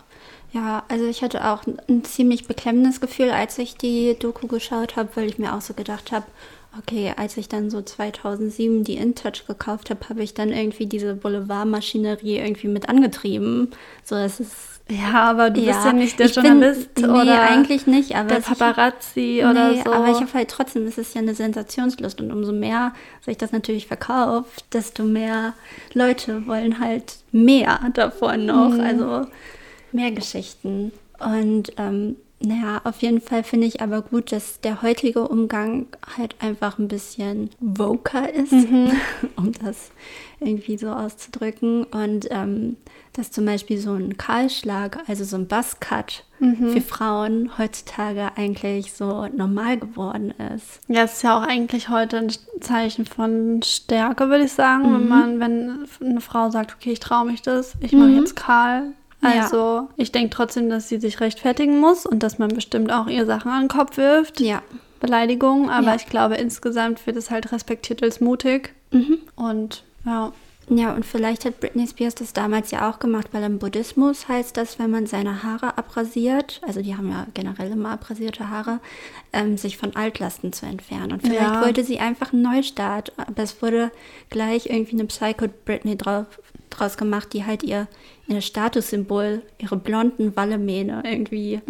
[0.51, 5.09] ja, also ich hatte auch ein ziemlich beklemmendes Gefühl, als ich die Doku geschaut habe,
[5.15, 6.25] weil ich mir auch so gedacht habe,
[6.77, 11.15] okay, als ich dann so 2007 die InTouch gekauft habe, habe ich dann irgendwie diese
[11.15, 13.71] Boulevardmaschinerie irgendwie mit angetrieben.
[14.03, 14.55] So, es ist
[14.89, 18.29] Ja, aber du bist ja nicht der ich bin- Journalist nee, oder eigentlich nicht, aber
[18.29, 19.91] der es- ich- Paparazzi oder nee, so.
[19.93, 23.51] aber ich habe halt trotzdem, es ist ja eine Sensationslust und umso mehr sich das
[23.51, 25.53] natürlich verkauft, desto mehr
[25.93, 28.79] Leute wollen halt mehr davon noch, Mhm.
[28.81, 29.27] also
[29.91, 30.91] mehr Geschichten.
[31.19, 36.35] Und ähm, naja, auf jeden Fall finde ich aber gut, dass der heutige Umgang halt
[36.39, 38.91] einfach ein bisschen voker ist, Mhm.
[39.35, 39.91] um das
[40.39, 41.83] irgendwie so auszudrücken.
[41.83, 42.77] Und ähm,
[43.13, 46.69] dass zum Beispiel so ein Kahlschlag, also so ein Buzzcut Mhm.
[46.71, 50.79] für Frauen heutzutage eigentlich so normal geworden ist.
[50.87, 54.93] Ja, es ist ja auch eigentlich heute ein Zeichen von Stärke, würde ich sagen, Mhm.
[54.93, 58.93] wenn man, wenn eine Frau sagt, okay, ich traue mich das, ich mache jetzt kahl.
[59.21, 59.43] Ja.
[59.43, 63.25] Also ich denke trotzdem, dass sie sich rechtfertigen muss und dass man bestimmt auch ihr
[63.25, 64.39] Sachen an den Kopf wirft.
[64.39, 64.61] Ja.
[64.99, 65.95] Beleidigungen, aber Ja.
[65.95, 68.73] ich glaube, insgesamt wird es halt respektiert als mutig.
[68.91, 69.19] Mhm.
[69.35, 70.31] Und ja,
[70.71, 74.55] Ja, und vielleicht hat Britney Spears das damals ja auch gemacht, weil im Buddhismus heißt
[74.55, 78.79] das, wenn man seine Haare abrasiert, also die haben ja generell immer abrasierte Haare,
[79.33, 81.13] ähm, sich von Altlasten zu entfernen.
[81.13, 81.61] Und vielleicht Ja.
[81.63, 83.89] wollte sie einfach einen Neustart, aber es wurde
[84.29, 86.27] gleich irgendwie eine Psycho-Britney drauf,
[86.69, 87.87] draus gemacht, die halt ihr,
[88.27, 91.61] ihr Statussymbol, ihre blonden Wallemähne irgendwie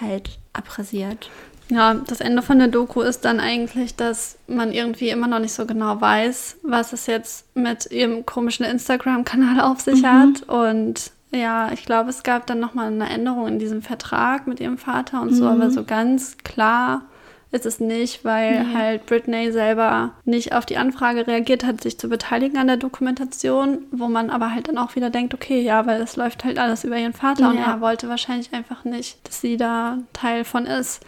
[0.00, 1.30] halt abrasiert.
[1.70, 5.52] Ja, das Ende von der Doku ist dann eigentlich, dass man irgendwie immer noch nicht
[5.52, 10.42] so genau weiß, was es jetzt mit ihrem komischen Instagram-Kanal auf sich hat.
[10.48, 14.78] Und ja, ich glaube, es gab dann nochmal eine Änderung in diesem Vertrag mit ihrem
[14.78, 17.02] Vater und so, aber so ganz klar
[17.50, 18.74] ist es nicht, weil Nee.
[18.74, 23.86] halt Britney selber nicht auf die Anfrage reagiert hat, sich zu beteiligen an der Dokumentation,
[23.90, 26.84] wo man aber halt dann auch wieder denkt, okay, ja, weil das läuft halt alles
[26.84, 27.72] über ihren Vater und Ja.
[27.72, 31.00] er wollte wahrscheinlich einfach nicht, dass sie da Teil von ist.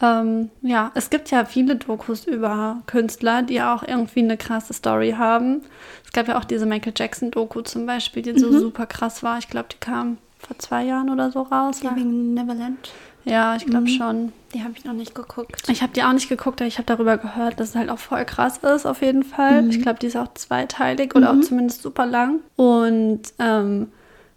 [0.00, 5.14] Ähm, ja, es gibt ja viele Dokus über Künstler, die auch irgendwie eine krasse Story
[5.18, 5.62] haben.
[6.04, 9.38] Es gab ja auch diese Michael Jackson-Doku zum Beispiel, die so super krass war.
[9.38, 11.82] Ich glaube, die kam vor zwei Jahren oder so raus.
[11.82, 12.92] Living Neverland,
[13.24, 14.32] Ja, ich glaube schon.
[14.54, 15.68] die habe ich noch nicht geguckt.
[15.68, 17.98] Ich habe die auch nicht geguckt, aber ich habe darüber gehört, dass es halt auch
[17.98, 19.68] voll krass ist, auf jeden Fall.
[19.68, 22.40] Ich glaube, die ist auch zweiteilig oder auch zumindest super lang.
[22.56, 23.88] Und ähm,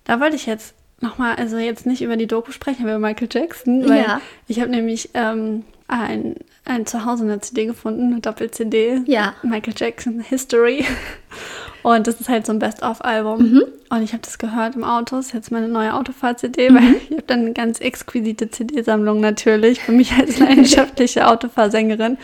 [0.03, 3.29] da wollte ich jetzt nochmal, also jetzt nicht über die Doku sprechen, aber über Michael
[3.31, 3.87] Jackson.
[3.87, 4.21] Weil Ja.
[4.47, 9.01] Ich habe nämlich ähm, ein, ein Zuhause eine CD gefunden, eine Doppel-CD.
[9.05, 9.33] Ja.
[9.43, 10.85] Michael Jackson History.
[11.83, 13.39] Und das ist halt so ein Best-of-Album.
[13.51, 13.63] Mhm.
[13.89, 15.17] Und ich habe das gehört im Auto.
[15.17, 16.75] Das ist jetzt meine neue Autofahr-CD, Mhm.
[16.75, 19.81] weil ich habe dann eine ganz exquisite CD-Sammlung natürlich.
[19.81, 22.17] Für mich als leidenschaftliche Autofahrsängerin.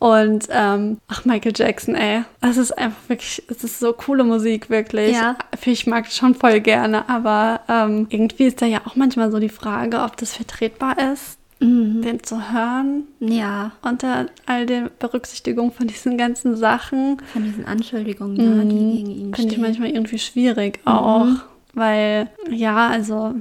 [0.00, 2.24] Und ähm, ach, Michael Jackson, ey.
[2.40, 5.12] Das ist einfach wirklich, es ist so coole Musik, wirklich.
[5.14, 5.36] Ja.
[5.64, 9.38] Ich mag das schon voll gerne, aber ähm, irgendwie ist da ja auch manchmal so
[9.38, 12.02] die Frage, ob das vertretbar ist, Mhm.
[12.02, 17.16] den zu hören Ja, unter all der Berücksichtigung von diesen ganzen Sachen.
[17.32, 21.26] von diesen Anschuldigungen, da, die gegen ihn Finde ich manchmal irgendwie schwierig auch,
[21.72, 23.34] weil ja, also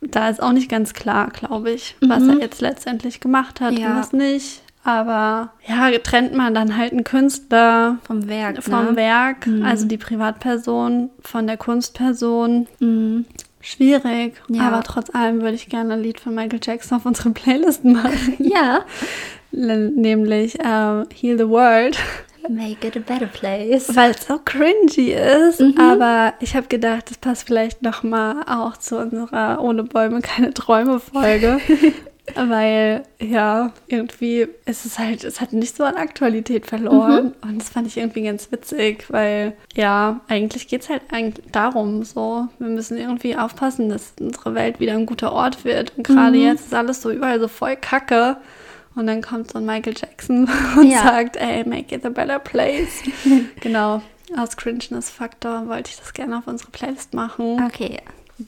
[0.00, 3.90] da ist auch nicht ganz klar, glaube ich, was er jetzt letztendlich gemacht hat Ja.
[3.90, 4.62] und was nicht.
[4.84, 8.96] Aber ja, trennt man dann halt einen Künstler Vom Werk, vom ne?
[8.96, 12.66] Werk, also die Privatperson von der Kunstperson.
[12.80, 13.26] Mhm.
[13.60, 14.68] Schwierig, Ja.
[14.68, 18.36] aber trotz allem würde ich gerne ein Lied von Michael Jackson auf unsere Playlist machen.
[18.38, 18.80] Ja.
[19.50, 21.98] Nämlich ähm, Heal the World.
[22.48, 23.94] Make it a better place.
[23.94, 25.74] Weil es so cringy ist, Mhm.
[25.78, 30.54] aber ich habe gedacht, das passt vielleicht noch mal auch zu unserer Ohne Bäume keine
[30.54, 31.58] Träume Folge,
[32.36, 37.48] weil ja, irgendwie ist es halt, es hat nicht so an Aktualität verloren Mhm.
[37.50, 42.02] und das fand ich irgendwie ganz witzig, weil ja, eigentlich geht es halt eigentlich darum
[42.04, 46.36] so, wir müssen irgendwie aufpassen, dass unsere Welt wieder ein guter Ort wird und gerade
[46.36, 46.44] Mhm.
[46.44, 48.36] jetzt ist alles so überall so voll Kacke.
[48.94, 51.02] Und dann kommt so ein Michael Jackson und Ja.
[51.02, 53.02] sagt, ey, make it a better place.
[53.60, 54.02] genau.
[54.36, 57.62] Aus Cringeness-Faktor wollte ich das gerne auf unsere Playlist machen.
[57.64, 58.00] Okay,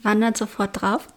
[0.03, 1.07] wandert sofort drauf.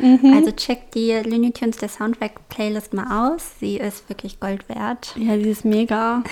[0.00, 0.32] Mhm.
[0.32, 3.58] Also checkt die Looney Tunes der Soundtrack-Playlist mal aus.
[3.58, 5.14] Sie ist wirklich Gold wert.
[5.28, 6.22] Ja, die ist mega.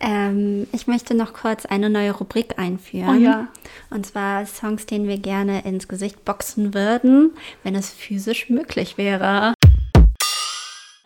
[0.00, 3.16] Ähm, ich möchte noch kurz eine neue Rubrik einführen.
[3.16, 3.48] Oh ja.
[3.90, 7.32] Und zwar Songs, denen wir gerne ins Gesicht boxen würden,
[7.64, 9.54] wenn es physisch möglich wäre.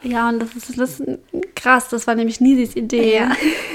[0.03, 1.19] Ja, und das ist, das ist
[1.55, 1.89] krass.
[1.89, 3.17] Das war nämlich Nisis Idee.
[3.17, 3.33] Ja.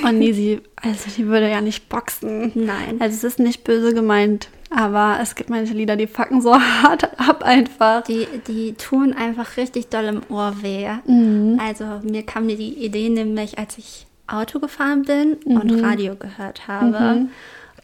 [0.07, 2.51] Und Nisi, also die würde ja nicht boxen.
[2.55, 2.95] Nein.
[2.99, 6.53] Also es ist nicht böse gemeint, aber es gibt manche Lieder, die fucken so
[6.83, 8.03] hart ab einfach.
[8.03, 10.87] Die, die tun einfach richtig doll im Ohr weh.
[11.05, 11.59] Mhm.
[11.61, 12.55] Also mir kam die
[12.85, 15.83] Idee nämlich, als ich Auto gefahren bin und Mhm.
[15.85, 17.27] Radio gehört habe.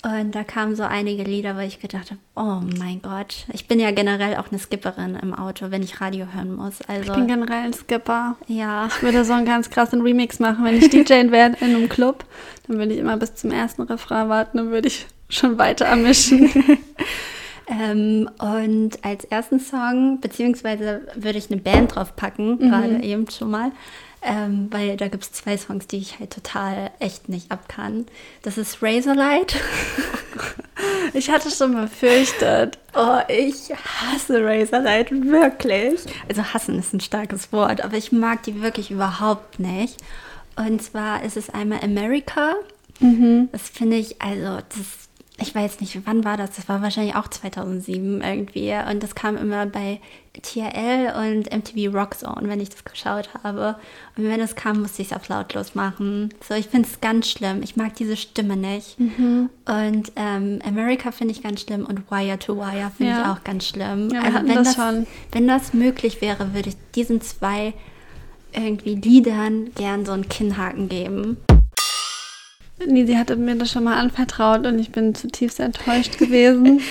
[0.04, 3.46] Und da kamen so einige Lieder, wo ich gedacht habe, oh mein Gott.
[3.54, 6.82] Ich bin ja generell auch eine Skipperin im Auto, wenn ich Radio hören muss.
[6.88, 8.36] Also Ich bin generell ein Skipper.
[8.48, 10.66] ja, Ich würde so einen ganz krassen Remix machen.
[10.66, 12.26] Wenn ich DJ wäre in einem Club,
[12.68, 16.50] dann würde ich immer bis zum ersten Refrain warten, dann würde ich schon weiter ermischen.
[17.68, 23.72] Ähm, und als ersten Song, beziehungsweise würde ich eine Band draufpacken, gerade eben schon mal,
[24.22, 28.06] ähm, weil da gibt es zwei Songs, die ich halt total echt nicht ab kann.
[28.44, 29.56] Das ist Razorlight.
[31.14, 32.80] Ich hatte schon befürchtet.
[32.96, 36.00] Oh, ich hasse Razorlight, wirklich.
[36.28, 39.98] Also hassen ist ein starkes Wort, aber ich mag die wirklich überhaupt nicht.
[40.56, 42.56] Und zwar ist es einmal America.
[43.52, 45.10] Das finde ich, also das,
[45.42, 46.52] ich weiß nicht, wann war das?
[46.56, 48.74] Das war wahrscheinlich auch 2007 irgendwie.
[48.90, 50.00] Und das kam immer bei
[50.42, 53.76] TRL und MTV Rock Zone, wenn ich das geschaut habe.
[54.18, 56.30] Und wenn es kam, musste ich es auf lautlos machen.
[56.48, 57.62] So, ich finde es ganz schlimm.
[57.64, 58.98] Ich mag diese Stimme nicht.
[58.98, 63.22] Und ähm, America finde ich ganz schlimm und Wire to Wire finde Ja.
[63.22, 64.10] ich auch ganz schlimm.
[64.14, 64.96] Ja, also wenn das das,
[65.32, 67.74] wenn das möglich wäre, würde ich diesen zwei
[68.54, 71.38] irgendwie Liedern gern so einen Kinnhaken geben.
[72.88, 76.82] Nisi hatte mir das schon mal anvertraut und ich bin zutiefst enttäuscht gewesen.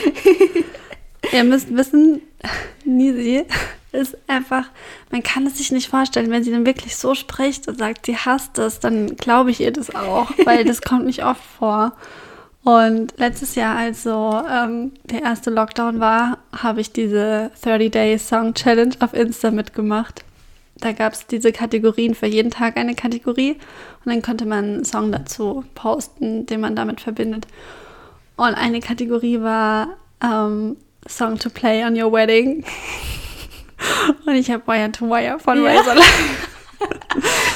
[1.32, 2.22] Ihr müsst wissen,
[2.84, 3.44] Nisi
[3.92, 4.66] ist einfach,
[5.10, 8.16] man kann es sich nicht vorstellen, wenn sie dann wirklich so spricht und sagt, sie
[8.16, 11.92] hasst es, dann glaube ich ihr das auch, weil das kommt nicht oft vor.
[12.62, 18.54] Und letztes Jahr, als so ähm, der erste Lockdown war, habe ich diese 30-Day Song
[18.54, 20.24] Challenge auf Insta mitgemacht.
[20.80, 23.52] Da gab es diese Kategorien für jeden Tag eine Kategorie
[24.04, 27.46] und dann konnte man einen Song dazu posten, den man damit verbindet.
[28.36, 29.88] Und eine Kategorie war
[30.22, 30.76] ähm,
[31.06, 32.64] Song to play on your wedding.
[34.26, 35.72] Und ich habe Wire to Wire von Ja.
[35.72, 36.04] Razorlight.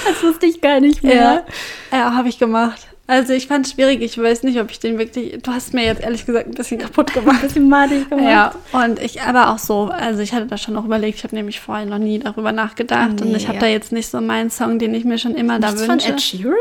[0.05, 1.45] Das wusste ich gar nicht Ja,
[1.91, 2.89] ja habe ich gemacht.
[3.07, 4.01] Also ich fand es schwierig.
[4.01, 5.43] Ich weiß nicht, ob ich den wirklich.
[5.43, 7.43] Du hast mir jetzt ehrlich gesagt ein bisschen kaputt gemacht.
[7.43, 8.25] bisschen madig gemacht.
[8.25, 11.35] Ja, und ich aber auch so, also ich hatte da schon noch überlegt, ich habe
[11.37, 13.61] nämlich vorher noch nie darüber nachgedacht und ich habe Nee.
[13.61, 16.13] da jetzt nicht so meinen Song, den ich mir schon immer da Nichts von wünsche.
[16.13, 16.55] Ed Sheeran?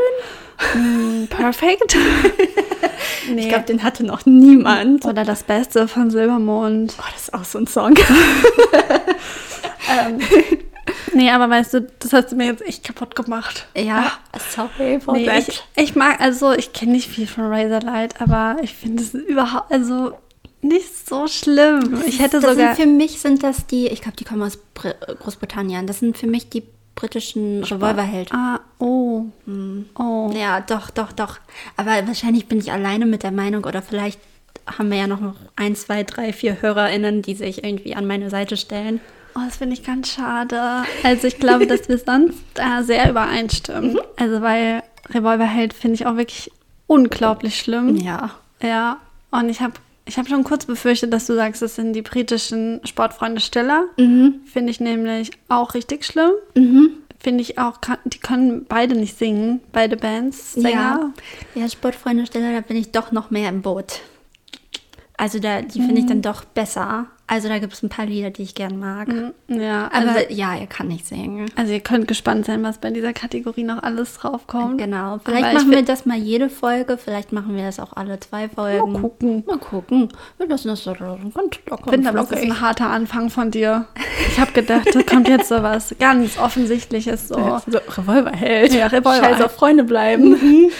[0.74, 1.96] Mm, Perfekt.
[3.32, 3.40] nee.
[3.40, 5.04] Ich glaube, den hatte noch niemand.
[5.06, 6.94] Oder das Beste von Silbermond.
[6.98, 7.94] Oh, das ist auch so ein Song.
[9.86, 10.18] Ähm,
[11.14, 13.66] nee, aber weißt du, das hast du mir jetzt echt kaputt gemacht.
[13.76, 14.12] ja,
[14.54, 15.48] sorry for Nee, that.
[15.48, 19.72] ich, ich mag, also ich kenne nicht viel von Razorlight, aber ich finde es überhaupt,
[19.72, 20.12] also
[20.62, 22.02] nicht so schlimm.
[22.06, 22.74] Ich hätte das sogar.
[22.74, 25.86] Sind, für mich sind das die, ich glaube, die kommen aus Br Großbritannien.
[25.86, 26.62] Das sind für mich die
[26.94, 28.34] britischen Revolverhelden.
[28.34, 29.24] Ah, oh.
[29.98, 30.30] Oh.
[30.34, 31.38] Ja, doch, doch, doch.
[31.76, 34.20] Aber wahrscheinlich bin ich alleine mit der Meinung oder vielleicht
[34.66, 35.20] haben wir ja noch
[35.56, 39.00] ein, zwei, drei, vier HörerInnen, die sich irgendwie an meine Seite stellen.
[39.36, 40.84] Oh, das finde ich ganz schade.
[41.02, 43.98] Also ich glaube, dass wir sonst äh, sehr übereinstimmen.
[44.16, 46.50] Also weil Revolverheld finde ich auch wirklich
[46.86, 47.96] unglaublich schlimm.
[47.96, 48.30] Ja.
[48.62, 48.98] Ja,
[49.30, 49.74] und ich habe
[50.06, 53.84] ich hab schon kurz befürchtet, dass du sagst, es sind die britischen Sportfreunde Stiller.
[53.96, 56.30] Finde ich nämlich auch richtig schlimm.
[57.18, 61.12] Finde ich auch, die können beide nicht singen, beide Bands, Sänger.
[61.54, 61.62] Ja.
[61.62, 64.00] ja, Sportfreunde Stelle, da bin ich doch noch mehr im Boot.
[65.16, 67.06] Also da, die finde ich dann doch besser.
[67.26, 69.08] Also da gibt es ein paar Lieder, die ich gern mag.
[69.48, 71.46] Ja, Aber aber ja, er kann nicht singen.
[71.56, 74.76] also ihr könnt gespannt sein, was bei dieser Kategorie noch alles draufkommt.
[74.78, 75.14] Genau.
[75.14, 78.20] Aber Vielleicht ich machen wir das mal jede Folge, vielleicht machen wir das auch alle
[78.20, 78.92] zwei Folgen.
[78.92, 79.44] Mal gucken.
[79.46, 80.08] Mal gucken.
[80.36, 81.34] Wir lassen das so ganz
[81.66, 83.86] locker aber das ist ein harter Anfang von dir.
[84.28, 87.36] Ich habe gedacht, da kommt jetzt so was ganz Offensichtliches so.
[87.66, 88.74] So, Revolverheld.
[88.74, 89.24] Ja, Revolver.
[89.24, 90.70] Scheiß auf Freunde bleiben.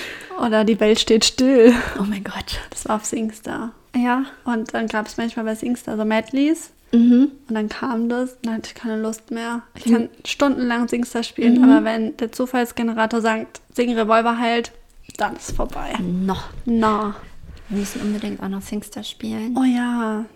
[0.44, 1.72] Oder die Welt steht still.
[1.98, 2.58] Oh mein Gott.
[2.70, 3.72] Das war auf Singstar.
[3.94, 4.24] Ja.
[4.44, 6.70] Und dann gab es manchmal bei Singstar so Medleys.
[6.92, 7.32] Mhm.
[7.48, 9.62] Und dann kam das, dann hatte ich keine Lust mehr.
[9.74, 14.70] Ich kann stundenlang Singstar spielen, aber wenn der Zufallsgenerator sagt, sing Revolver halt,
[15.16, 15.94] dann ist vorbei.
[16.00, 16.44] Noch.
[16.64, 17.16] Na.
[17.68, 19.56] Wir müssen unbedingt auch noch Singstar spielen.
[19.58, 20.26] Oh ja.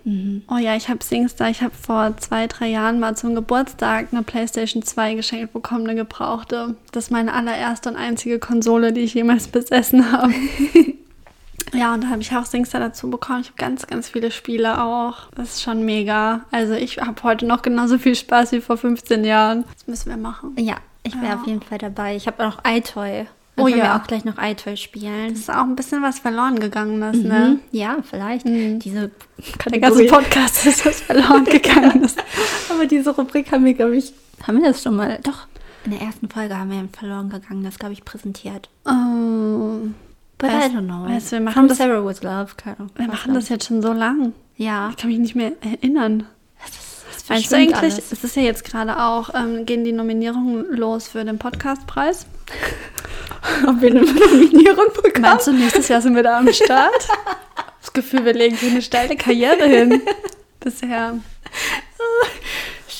[0.48, 4.22] Oh ja, ich habe Singstar, ich habe vor zwei, drei Jahren mal zum Geburtstag eine
[4.22, 6.74] Playstation 2 geschenkt bekommen, eine gebrauchte.
[6.90, 10.32] Das ist meine allererste und einzige Konsole, die ich jemals besessen habe.
[11.74, 13.40] ja, und da habe ich auch Singstar dazu bekommen.
[13.40, 15.30] Ich habe ganz, ganz viele Spiele auch.
[15.36, 16.42] Das ist schon mega.
[16.50, 19.64] Also ich habe heute noch genauso viel Spaß wie vor 15 Jahren.
[19.74, 20.54] Das müssen wir machen.
[20.58, 21.40] Ja, ich wäre Ja.
[21.40, 22.16] auf jeden Fall dabei.
[22.16, 23.26] Ich habe auch iToy.
[23.56, 23.84] Dann Oh können ja.
[23.86, 25.30] wir auch gleich noch iToy spielen.
[25.30, 27.56] Das ist auch ein bisschen was verloren gegangen ist, ne?
[27.56, 27.60] Mhm.
[27.72, 28.46] Ja, vielleicht.
[28.46, 29.10] Diese
[29.68, 32.22] Der ganze Podcast ist was verloren gegangen ist.
[32.70, 34.12] Aber diese Rubrik haben wir, glaube ich,
[34.46, 35.18] haben wir das schon mal?
[35.24, 35.48] Doch.
[35.84, 38.68] In der ersten Folge haben wir verloren gegangen, das glaube ich präsentiert.
[38.84, 39.88] Oh.
[40.38, 41.08] But Weißt- I don't know.
[41.08, 42.48] weißt du, wir machen From das- Sarah with Love.
[42.56, 42.76] Keine.
[42.94, 44.32] Wir machen das jetzt schon so lang.
[44.56, 44.90] Ja.
[44.90, 46.26] Ich kann mich nicht mehr erinnern.
[46.62, 48.12] Das Meinst du verschwimmt eigentlich, alles.
[48.12, 52.26] es ist ja jetzt gerade auch, ähm, gehen die Nominierungen los für den Podcastpreis?
[53.66, 55.20] Ob wir eine Nominierung bekommen?
[55.22, 56.92] Meinst du, nächstes Jahr sind wir da am Start?
[57.80, 60.02] Das Gefühl, wir legen hier eine steile Karriere hin.
[60.60, 61.14] Bisher.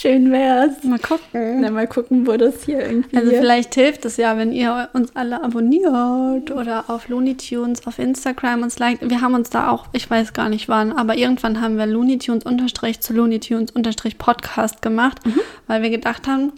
[0.09, 0.83] Schön wär's.
[0.85, 1.61] Mal gucken.
[1.61, 3.15] Na, mal gucken, wo das hier irgendwie...
[3.15, 7.99] Also vielleicht hilft es ja, wenn ihr uns alle abonniert oder auf Looney Tunes auf
[7.99, 9.11] Instagram uns liked.
[9.11, 12.17] Wir haben uns da auch, ich weiß gar nicht wann, aber irgendwann haben wir Looney
[12.17, 15.19] Tunes unterstrich zu Looney Tunes unterstrich Podcast gemacht,
[15.67, 16.53] weil wir gedacht haben,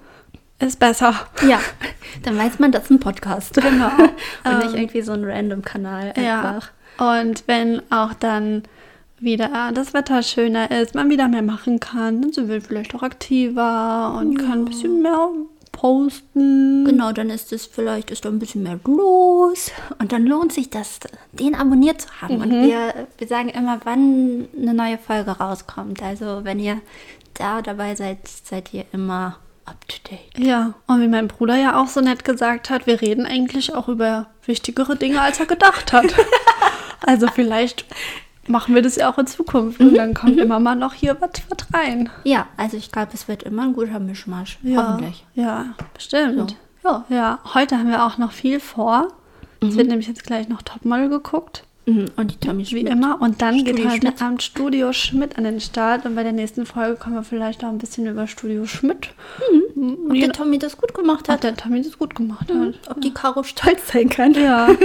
[0.60, 1.14] ist besser.
[1.44, 1.58] Ja,
[2.22, 3.54] dann weiß man, das ist ein Podcast.
[3.54, 3.90] Genau.
[4.44, 6.40] Und nicht Ähm, irgendwie so ein random Kanal Ja.
[6.40, 6.70] einfach.
[6.98, 8.62] Und wenn auch dann
[9.20, 13.02] wieder das Wetter schöner ist, man wieder mehr machen kann, dann sind wir vielleicht auch
[13.02, 15.28] aktiver und können ein bisschen mehr
[15.72, 16.84] posten.
[16.84, 20.70] Genau, dann ist es vielleicht ist da ein bisschen mehr los und dann lohnt sich
[20.70, 21.00] das,
[21.32, 22.40] den abonniert zu haben.
[22.40, 26.02] Und wir, wir sagen immer, wann eine neue Folge rauskommt.
[26.02, 26.80] Also wenn ihr
[27.34, 30.38] da dabei seid, seid ihr immer up to date.
[30.38, 33.88] Ja, und wie mein Bruder ja auch so nett gesagt hat, wir reden eigentlich auch
[33.88, 36.14] über wichtigere Dinge, als er gedacht hat.
[37.06, 37.86] also vielleicht
[38.48, 41.30] machen wir das ja auch in Zukunft und dann kommt immer mal noch hier was
[41.48, 42.08] was rein.
[42.24, 44.58] Ja, also ich glaube, es wird immer ein guter Mischmasch.
[44.62, 45.24] Ja, Hoffentlich.
[45.34, 46.56] Ja, bestimmt.
[46.84, 47.04] Ja.
[47.10, 49.08] Ja, heute haben wir auch noch viel vor.
[49.60, 51.64] Es wird nämlich jetzt gleich noch Topmodel geguckt.
[51.84, 52.06] Mhm.
[52.16, 52.88] Und die Tommy Wie Schmidt.
[52.88, 53.20] immer.
[53.20, 54.22] Und dann geht Studio heute Schmidt.
[54.22, 56.06] Abend Studio Schmidt an den Start.
[56.06, 59.08] Und bei der nächsten Folge kommen wir vielleicht auch ein bisschen über Studio Schmidt.
[60.08, 61.44] Ob der Tommy das gut gemacht Hat hat.
[61.44, 62.90] der Tommy das gut gemacht hat.
[62.90, 64.32] Ob die Caro stolz sein kann.
[64.34, 64.68] Ja.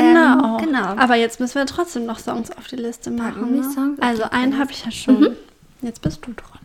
[0.00, 0.58] genau.
[0.58, 0.86] Ähm, genau.
[0.96, 3.56] Aber jetzt müssen wir trotzdem noch Songs auf die Liste machen.
[3.56, 3.62] Ne?
[3.62, 5.36] Songs Also einen habe ich ja schon.
[5.82, 6.60] Jetzt bist du dran.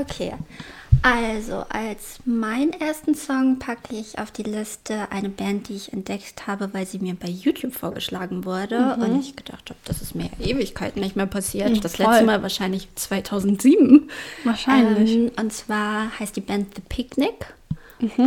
[0.00, 0.34] Okay.
[1.02, 6.46] Also, als meinen ersten Song packe ich auf die Liste eine Band, die ich entdeckt
[6.46, 8.96] habe, weil sie mir bei YouTube vorgeschlagen wurde.
[8.98, 11.70] Und ich gedacht habe, das ist mir Ewigkeiten nicht mehr passiert.
[11.70, 12.06] Mhm, das voll.
[12.06, 14.10] letzte Mal wahrscheinlich 2007.
[14.44, 15.14] Wahrscheinlich.
[15.14, 17.54] Ähm, und zwar heißt die Band The Picnic.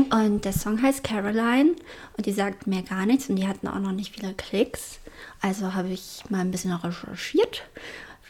[0.09, 1.75] Und der Song heißt Caroline.
[2.17, 3.29] Und die sagt mir gar nichts.
[3.29, 4.99] Und die hatten auch noch nicht viele Klicks.
[5.41, 7.63] Also habe ich mal ein bisschen recherchiert,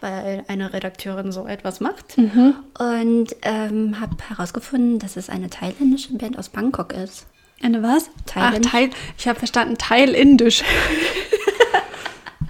[0.02, 2.18] weil eine Redakteurin so etwas macht.
[2.80, 7.26] Und ähm, habe herausgefunden, dass es eine thailändische Band aus Bangkok ist.
[7.62, 8.10] Eine was?
[8.26, 8.68] Thailändisch.
[8.68, 8.90] Ach, Teil.
[9.18, 10.64] Ich habe verstanden, Thailindisch.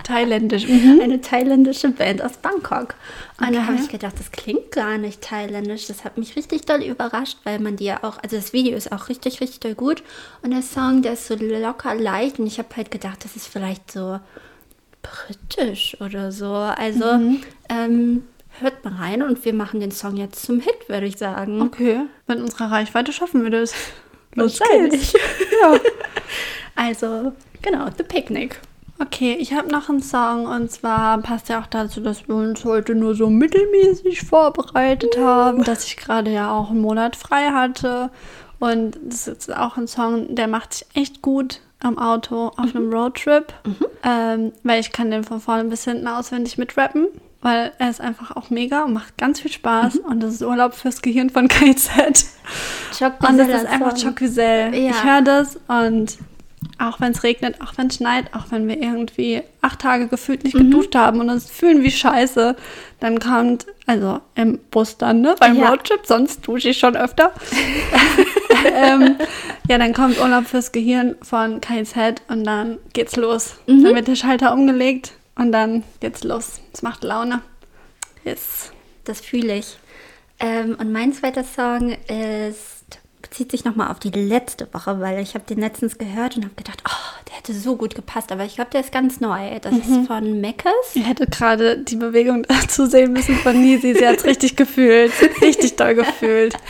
[0.10, 0.68] Thailändisch.
[0.68, 1.00] Mhm.
[1.04, 2.96] Eine thailändische Band aus Bangkok.
[3.40, 3.84] Und da habe Okay.
[3.84, 5.86] ich gedacht, das klingt gar nicht thailändisch.
[5.86, 8.92] Das hat mich richtig doll überrascht, weil man die ja auch, also das Video ist
[8.92, 10.02] auch richtig, richtig doll gut.
[10.42, 12.40] Und der Song, der ist so locker leicht.
[12.40, 14.20] Und ich habe halt gedacht, das ist vielleicht so
[15.04, 16.52] britisch oder so.
[16.54, 17.06] Also
[17.70, 18.24] ähm,
[18.60, 21.62] hört mal rein und wir machen den Song jetzt zum Hit, würde ich sagen.
[21.62, 22.02] Okay.
[22.28, 23.74] Mit unserer Reichweite schaffen wir das.
[24.36, 25.14] Los geht's.
[25.62, 25.80] Ja.
[26.76, 28.62] Also, genau, The Picnic.
[29.02, 32.66] Okay, ich habe noch einen Song und zwar passt ja auch dazu, dass wir uns
[32.66, 38.12] heute nur so mittelmäßig vorbereitet haben, dass ich gerade ja auch einen Monat frei hatte.
[38.60, 42.92] Und das ist auch ein Song, der macht sich echt gut am Auto auf einem
[42.92, 43.54] Roadtrip,
[44.04, 47.08] ähm, weil ich kann den von vorne bis hinten auswendig mitrappen,
[47.42, 50.74] weil er ist einfach auch mega und macht ganz viel Spaß und das ist Urlaub
[50.74, 52.26] fürs Gehirn von KZ.
[52.98, 54.10] Choc Und das ist einfach Song.
[54.10, 54.76] Chocusel.
[54.76, 54.90] Ja.
[54.90, 56.18] Ich höre das und
[56.80, 60.44] auch wenn es regnet, auch wenn es schneit, auch wenn wir irgendwie acht Tage gefühlt
[60.44, 60.72] nicht Mhm.
[60.72, 62.56] geduscht haben und uns fühlen wie Scheiße,
[63.00, 65.70] dann kommt, also im Bus dann, ne, beim Ja.
[65.70, 67.34] Roadtrip, sonst dusche ich schon öfter.
[68.74, 69.16] ähm,
[69.68, 73.56] ja, dann kommt Urlaub fürs Gehirn von KZ und dann geht's los.
[73.68, 73.84] Mhm.
[73.84, 76.62] Dann wird der Schalter umgelegt und dann geht's los.
[76.74, 77.42] Es macht Laune.
[78.24, 78.72] Yes.
[79.06, 79.78] Das fühle ich.
[80.40, 82.79] Ähm, und mein zweiter Song ist,
[83.22, 86.56] bezieht sich nochmal auf die letzte Woche, weil ich habe den letztens gehört und habe
[86.56, 88.32] gedacht, oh, der hätte so gut gepasst.
[88.32, 89.60] Aber ich glaube, der ist ganz neu.
[89.60, 90.96] Das ist von Meckes.
[90.96, 93.94] Ihr hättet gerade die Bewegung dazu sehen müssen von Nisi.
[93.94, 95.12] Sie hat es richtig gefühlt.
[95.42, 96.56] Richtig doll gefühlt.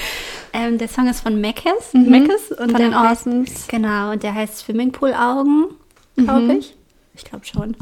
[0.52, 1.94] Ähm, der Song ist von Meckes.
[1.94, 3.68] Meckes und Von der den heißt, Awesomes.
[3.68, 5.66] Genau, und der heißt Swimmingpool-Augen,
[6.16, 6.76] glaube ich.
[7.14, 7.78] Ich glaube schon.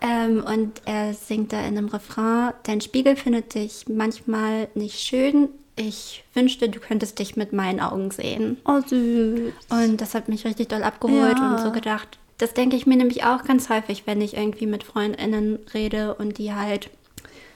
[0.00, 5.48] Ähm, und er singt da in einem Refrain, dein Spiegel findet dich manchmal nicht schön.
[5.76, 8.58] Ich wünschte, du könntest dich mit meinen Augen sehen.
[8.64, 9.52] Oh, süß.
[9.70, 11.50] Und das hat mich richtig doll abgeholt Ja.
[11.56, 12.18] und so gedacht.
[12.38, 16.38] Das denke ich mir nämlich auch ganz häufig, wenn ich irgendwie mit FreundInnen rede und
[16.38, 16.90] die halt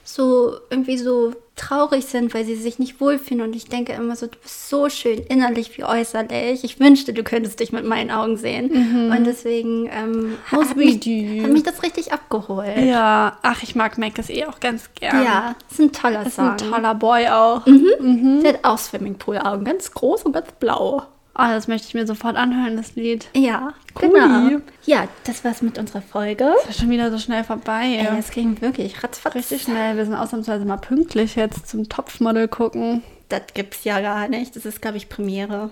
[0.09, 3.43] so irgendwie so traurig sind, weil sie sich nicht wohlfühlen.
[3.43, 6.65] Und ich denke immer so, du bist so schön innerlich wie äußerlich.
[6.65, 9.11] Ich wünschte, du könntest dich mit meinen Augen sehen.
[9.13, 12.79] Und deswegen ähm, hat, mich, hat mich das richtig abgeholt.
[12.79, 15.23] Ja, ach, ich mag Mac ist eh auch ganz gern.
[15.23, 16.51] Ja, ist ein toller Ist Song.
[16.53, 17.65] ein toller Boy auch.
[17.67, 21.03] Der hat auch Swimmingpool-Augen, ganz groß und ganz blau.
[21.41, 23.29] Ah, das möchte ich mir sofort anhören, das Lied.
[23.35, 24.11] Ja, Cooli.
[24.13, 24.61] genau.
[24.87, 26.53] Ja, das war's mit unserer Folge.
[26.67, 27.85] Das ist schon wieder so schnell vorbei.
[27.85, 29.37] Ey, es ging wirklich ratzfatz.
[29.37, 29.97] Richtig schnell.
[29.97, 33.05] Wir sind ausnahmsweise mal pünktlich jetzt zum Topfmodel gucken.
[33.29, 34.57] Das gibt's ja gar nicht.
[34.57, 35.71] Das ist, glaube ich, Premiere.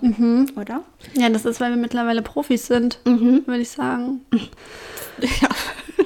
[0.55, 0.83] Oder?
[1.15, 4.21] Ja, das ist, weil wir mittlerweile Profis sind, würde ich sagen.
[5.19, 5.49] Ja,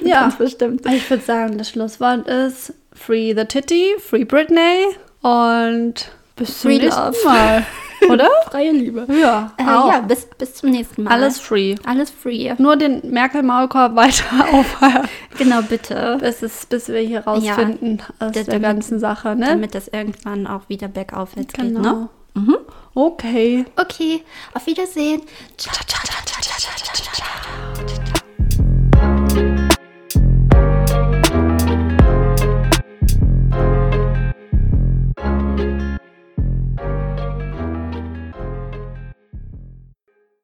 [0.02, 0.20] Ja.
[0.22, 0.86] ganz bestimmt.
[0.86, 4.86] Ich würde sagen, das Schlusswort ist Free the Titty, Free Britney
[5.20, 7.16] und bis zum Free nächsten Love.
[7.24, 7.66] Mal.
[8.10, 8.28] Oder?
[8.50, 9.06] Freie Liebe.
[9.20, 9.92] Ja, Äh, auch.
[9.92, 11.12] ja, bis, bis zum nächsten Mal.
[11.12, 11.76] Alles free.
[11.86, 12.52] Alles free.
[12.58, 16.18] Nur den Merkel-Maulkorb weiter aufhören, Genau, bitte.
[16.20, 19.46] bis, es, bis wir hier rausfinden aus das- der ganzen Sache, ne?
[19.46, 21.80] Damit das irgendwann auch wieder bergaufwärts geht, Genau.
[21.80, 22.08] ne?
[22.34, 22.56] Mhm.
[22.94, 23.64] Okay.
[23.76, 24.22] Okay,
[24.54, 25.22] auf Wiedersehen.
[25.56, 27.71] Ciao, ciao, ciao, ciao, ciao, ciao, ciao.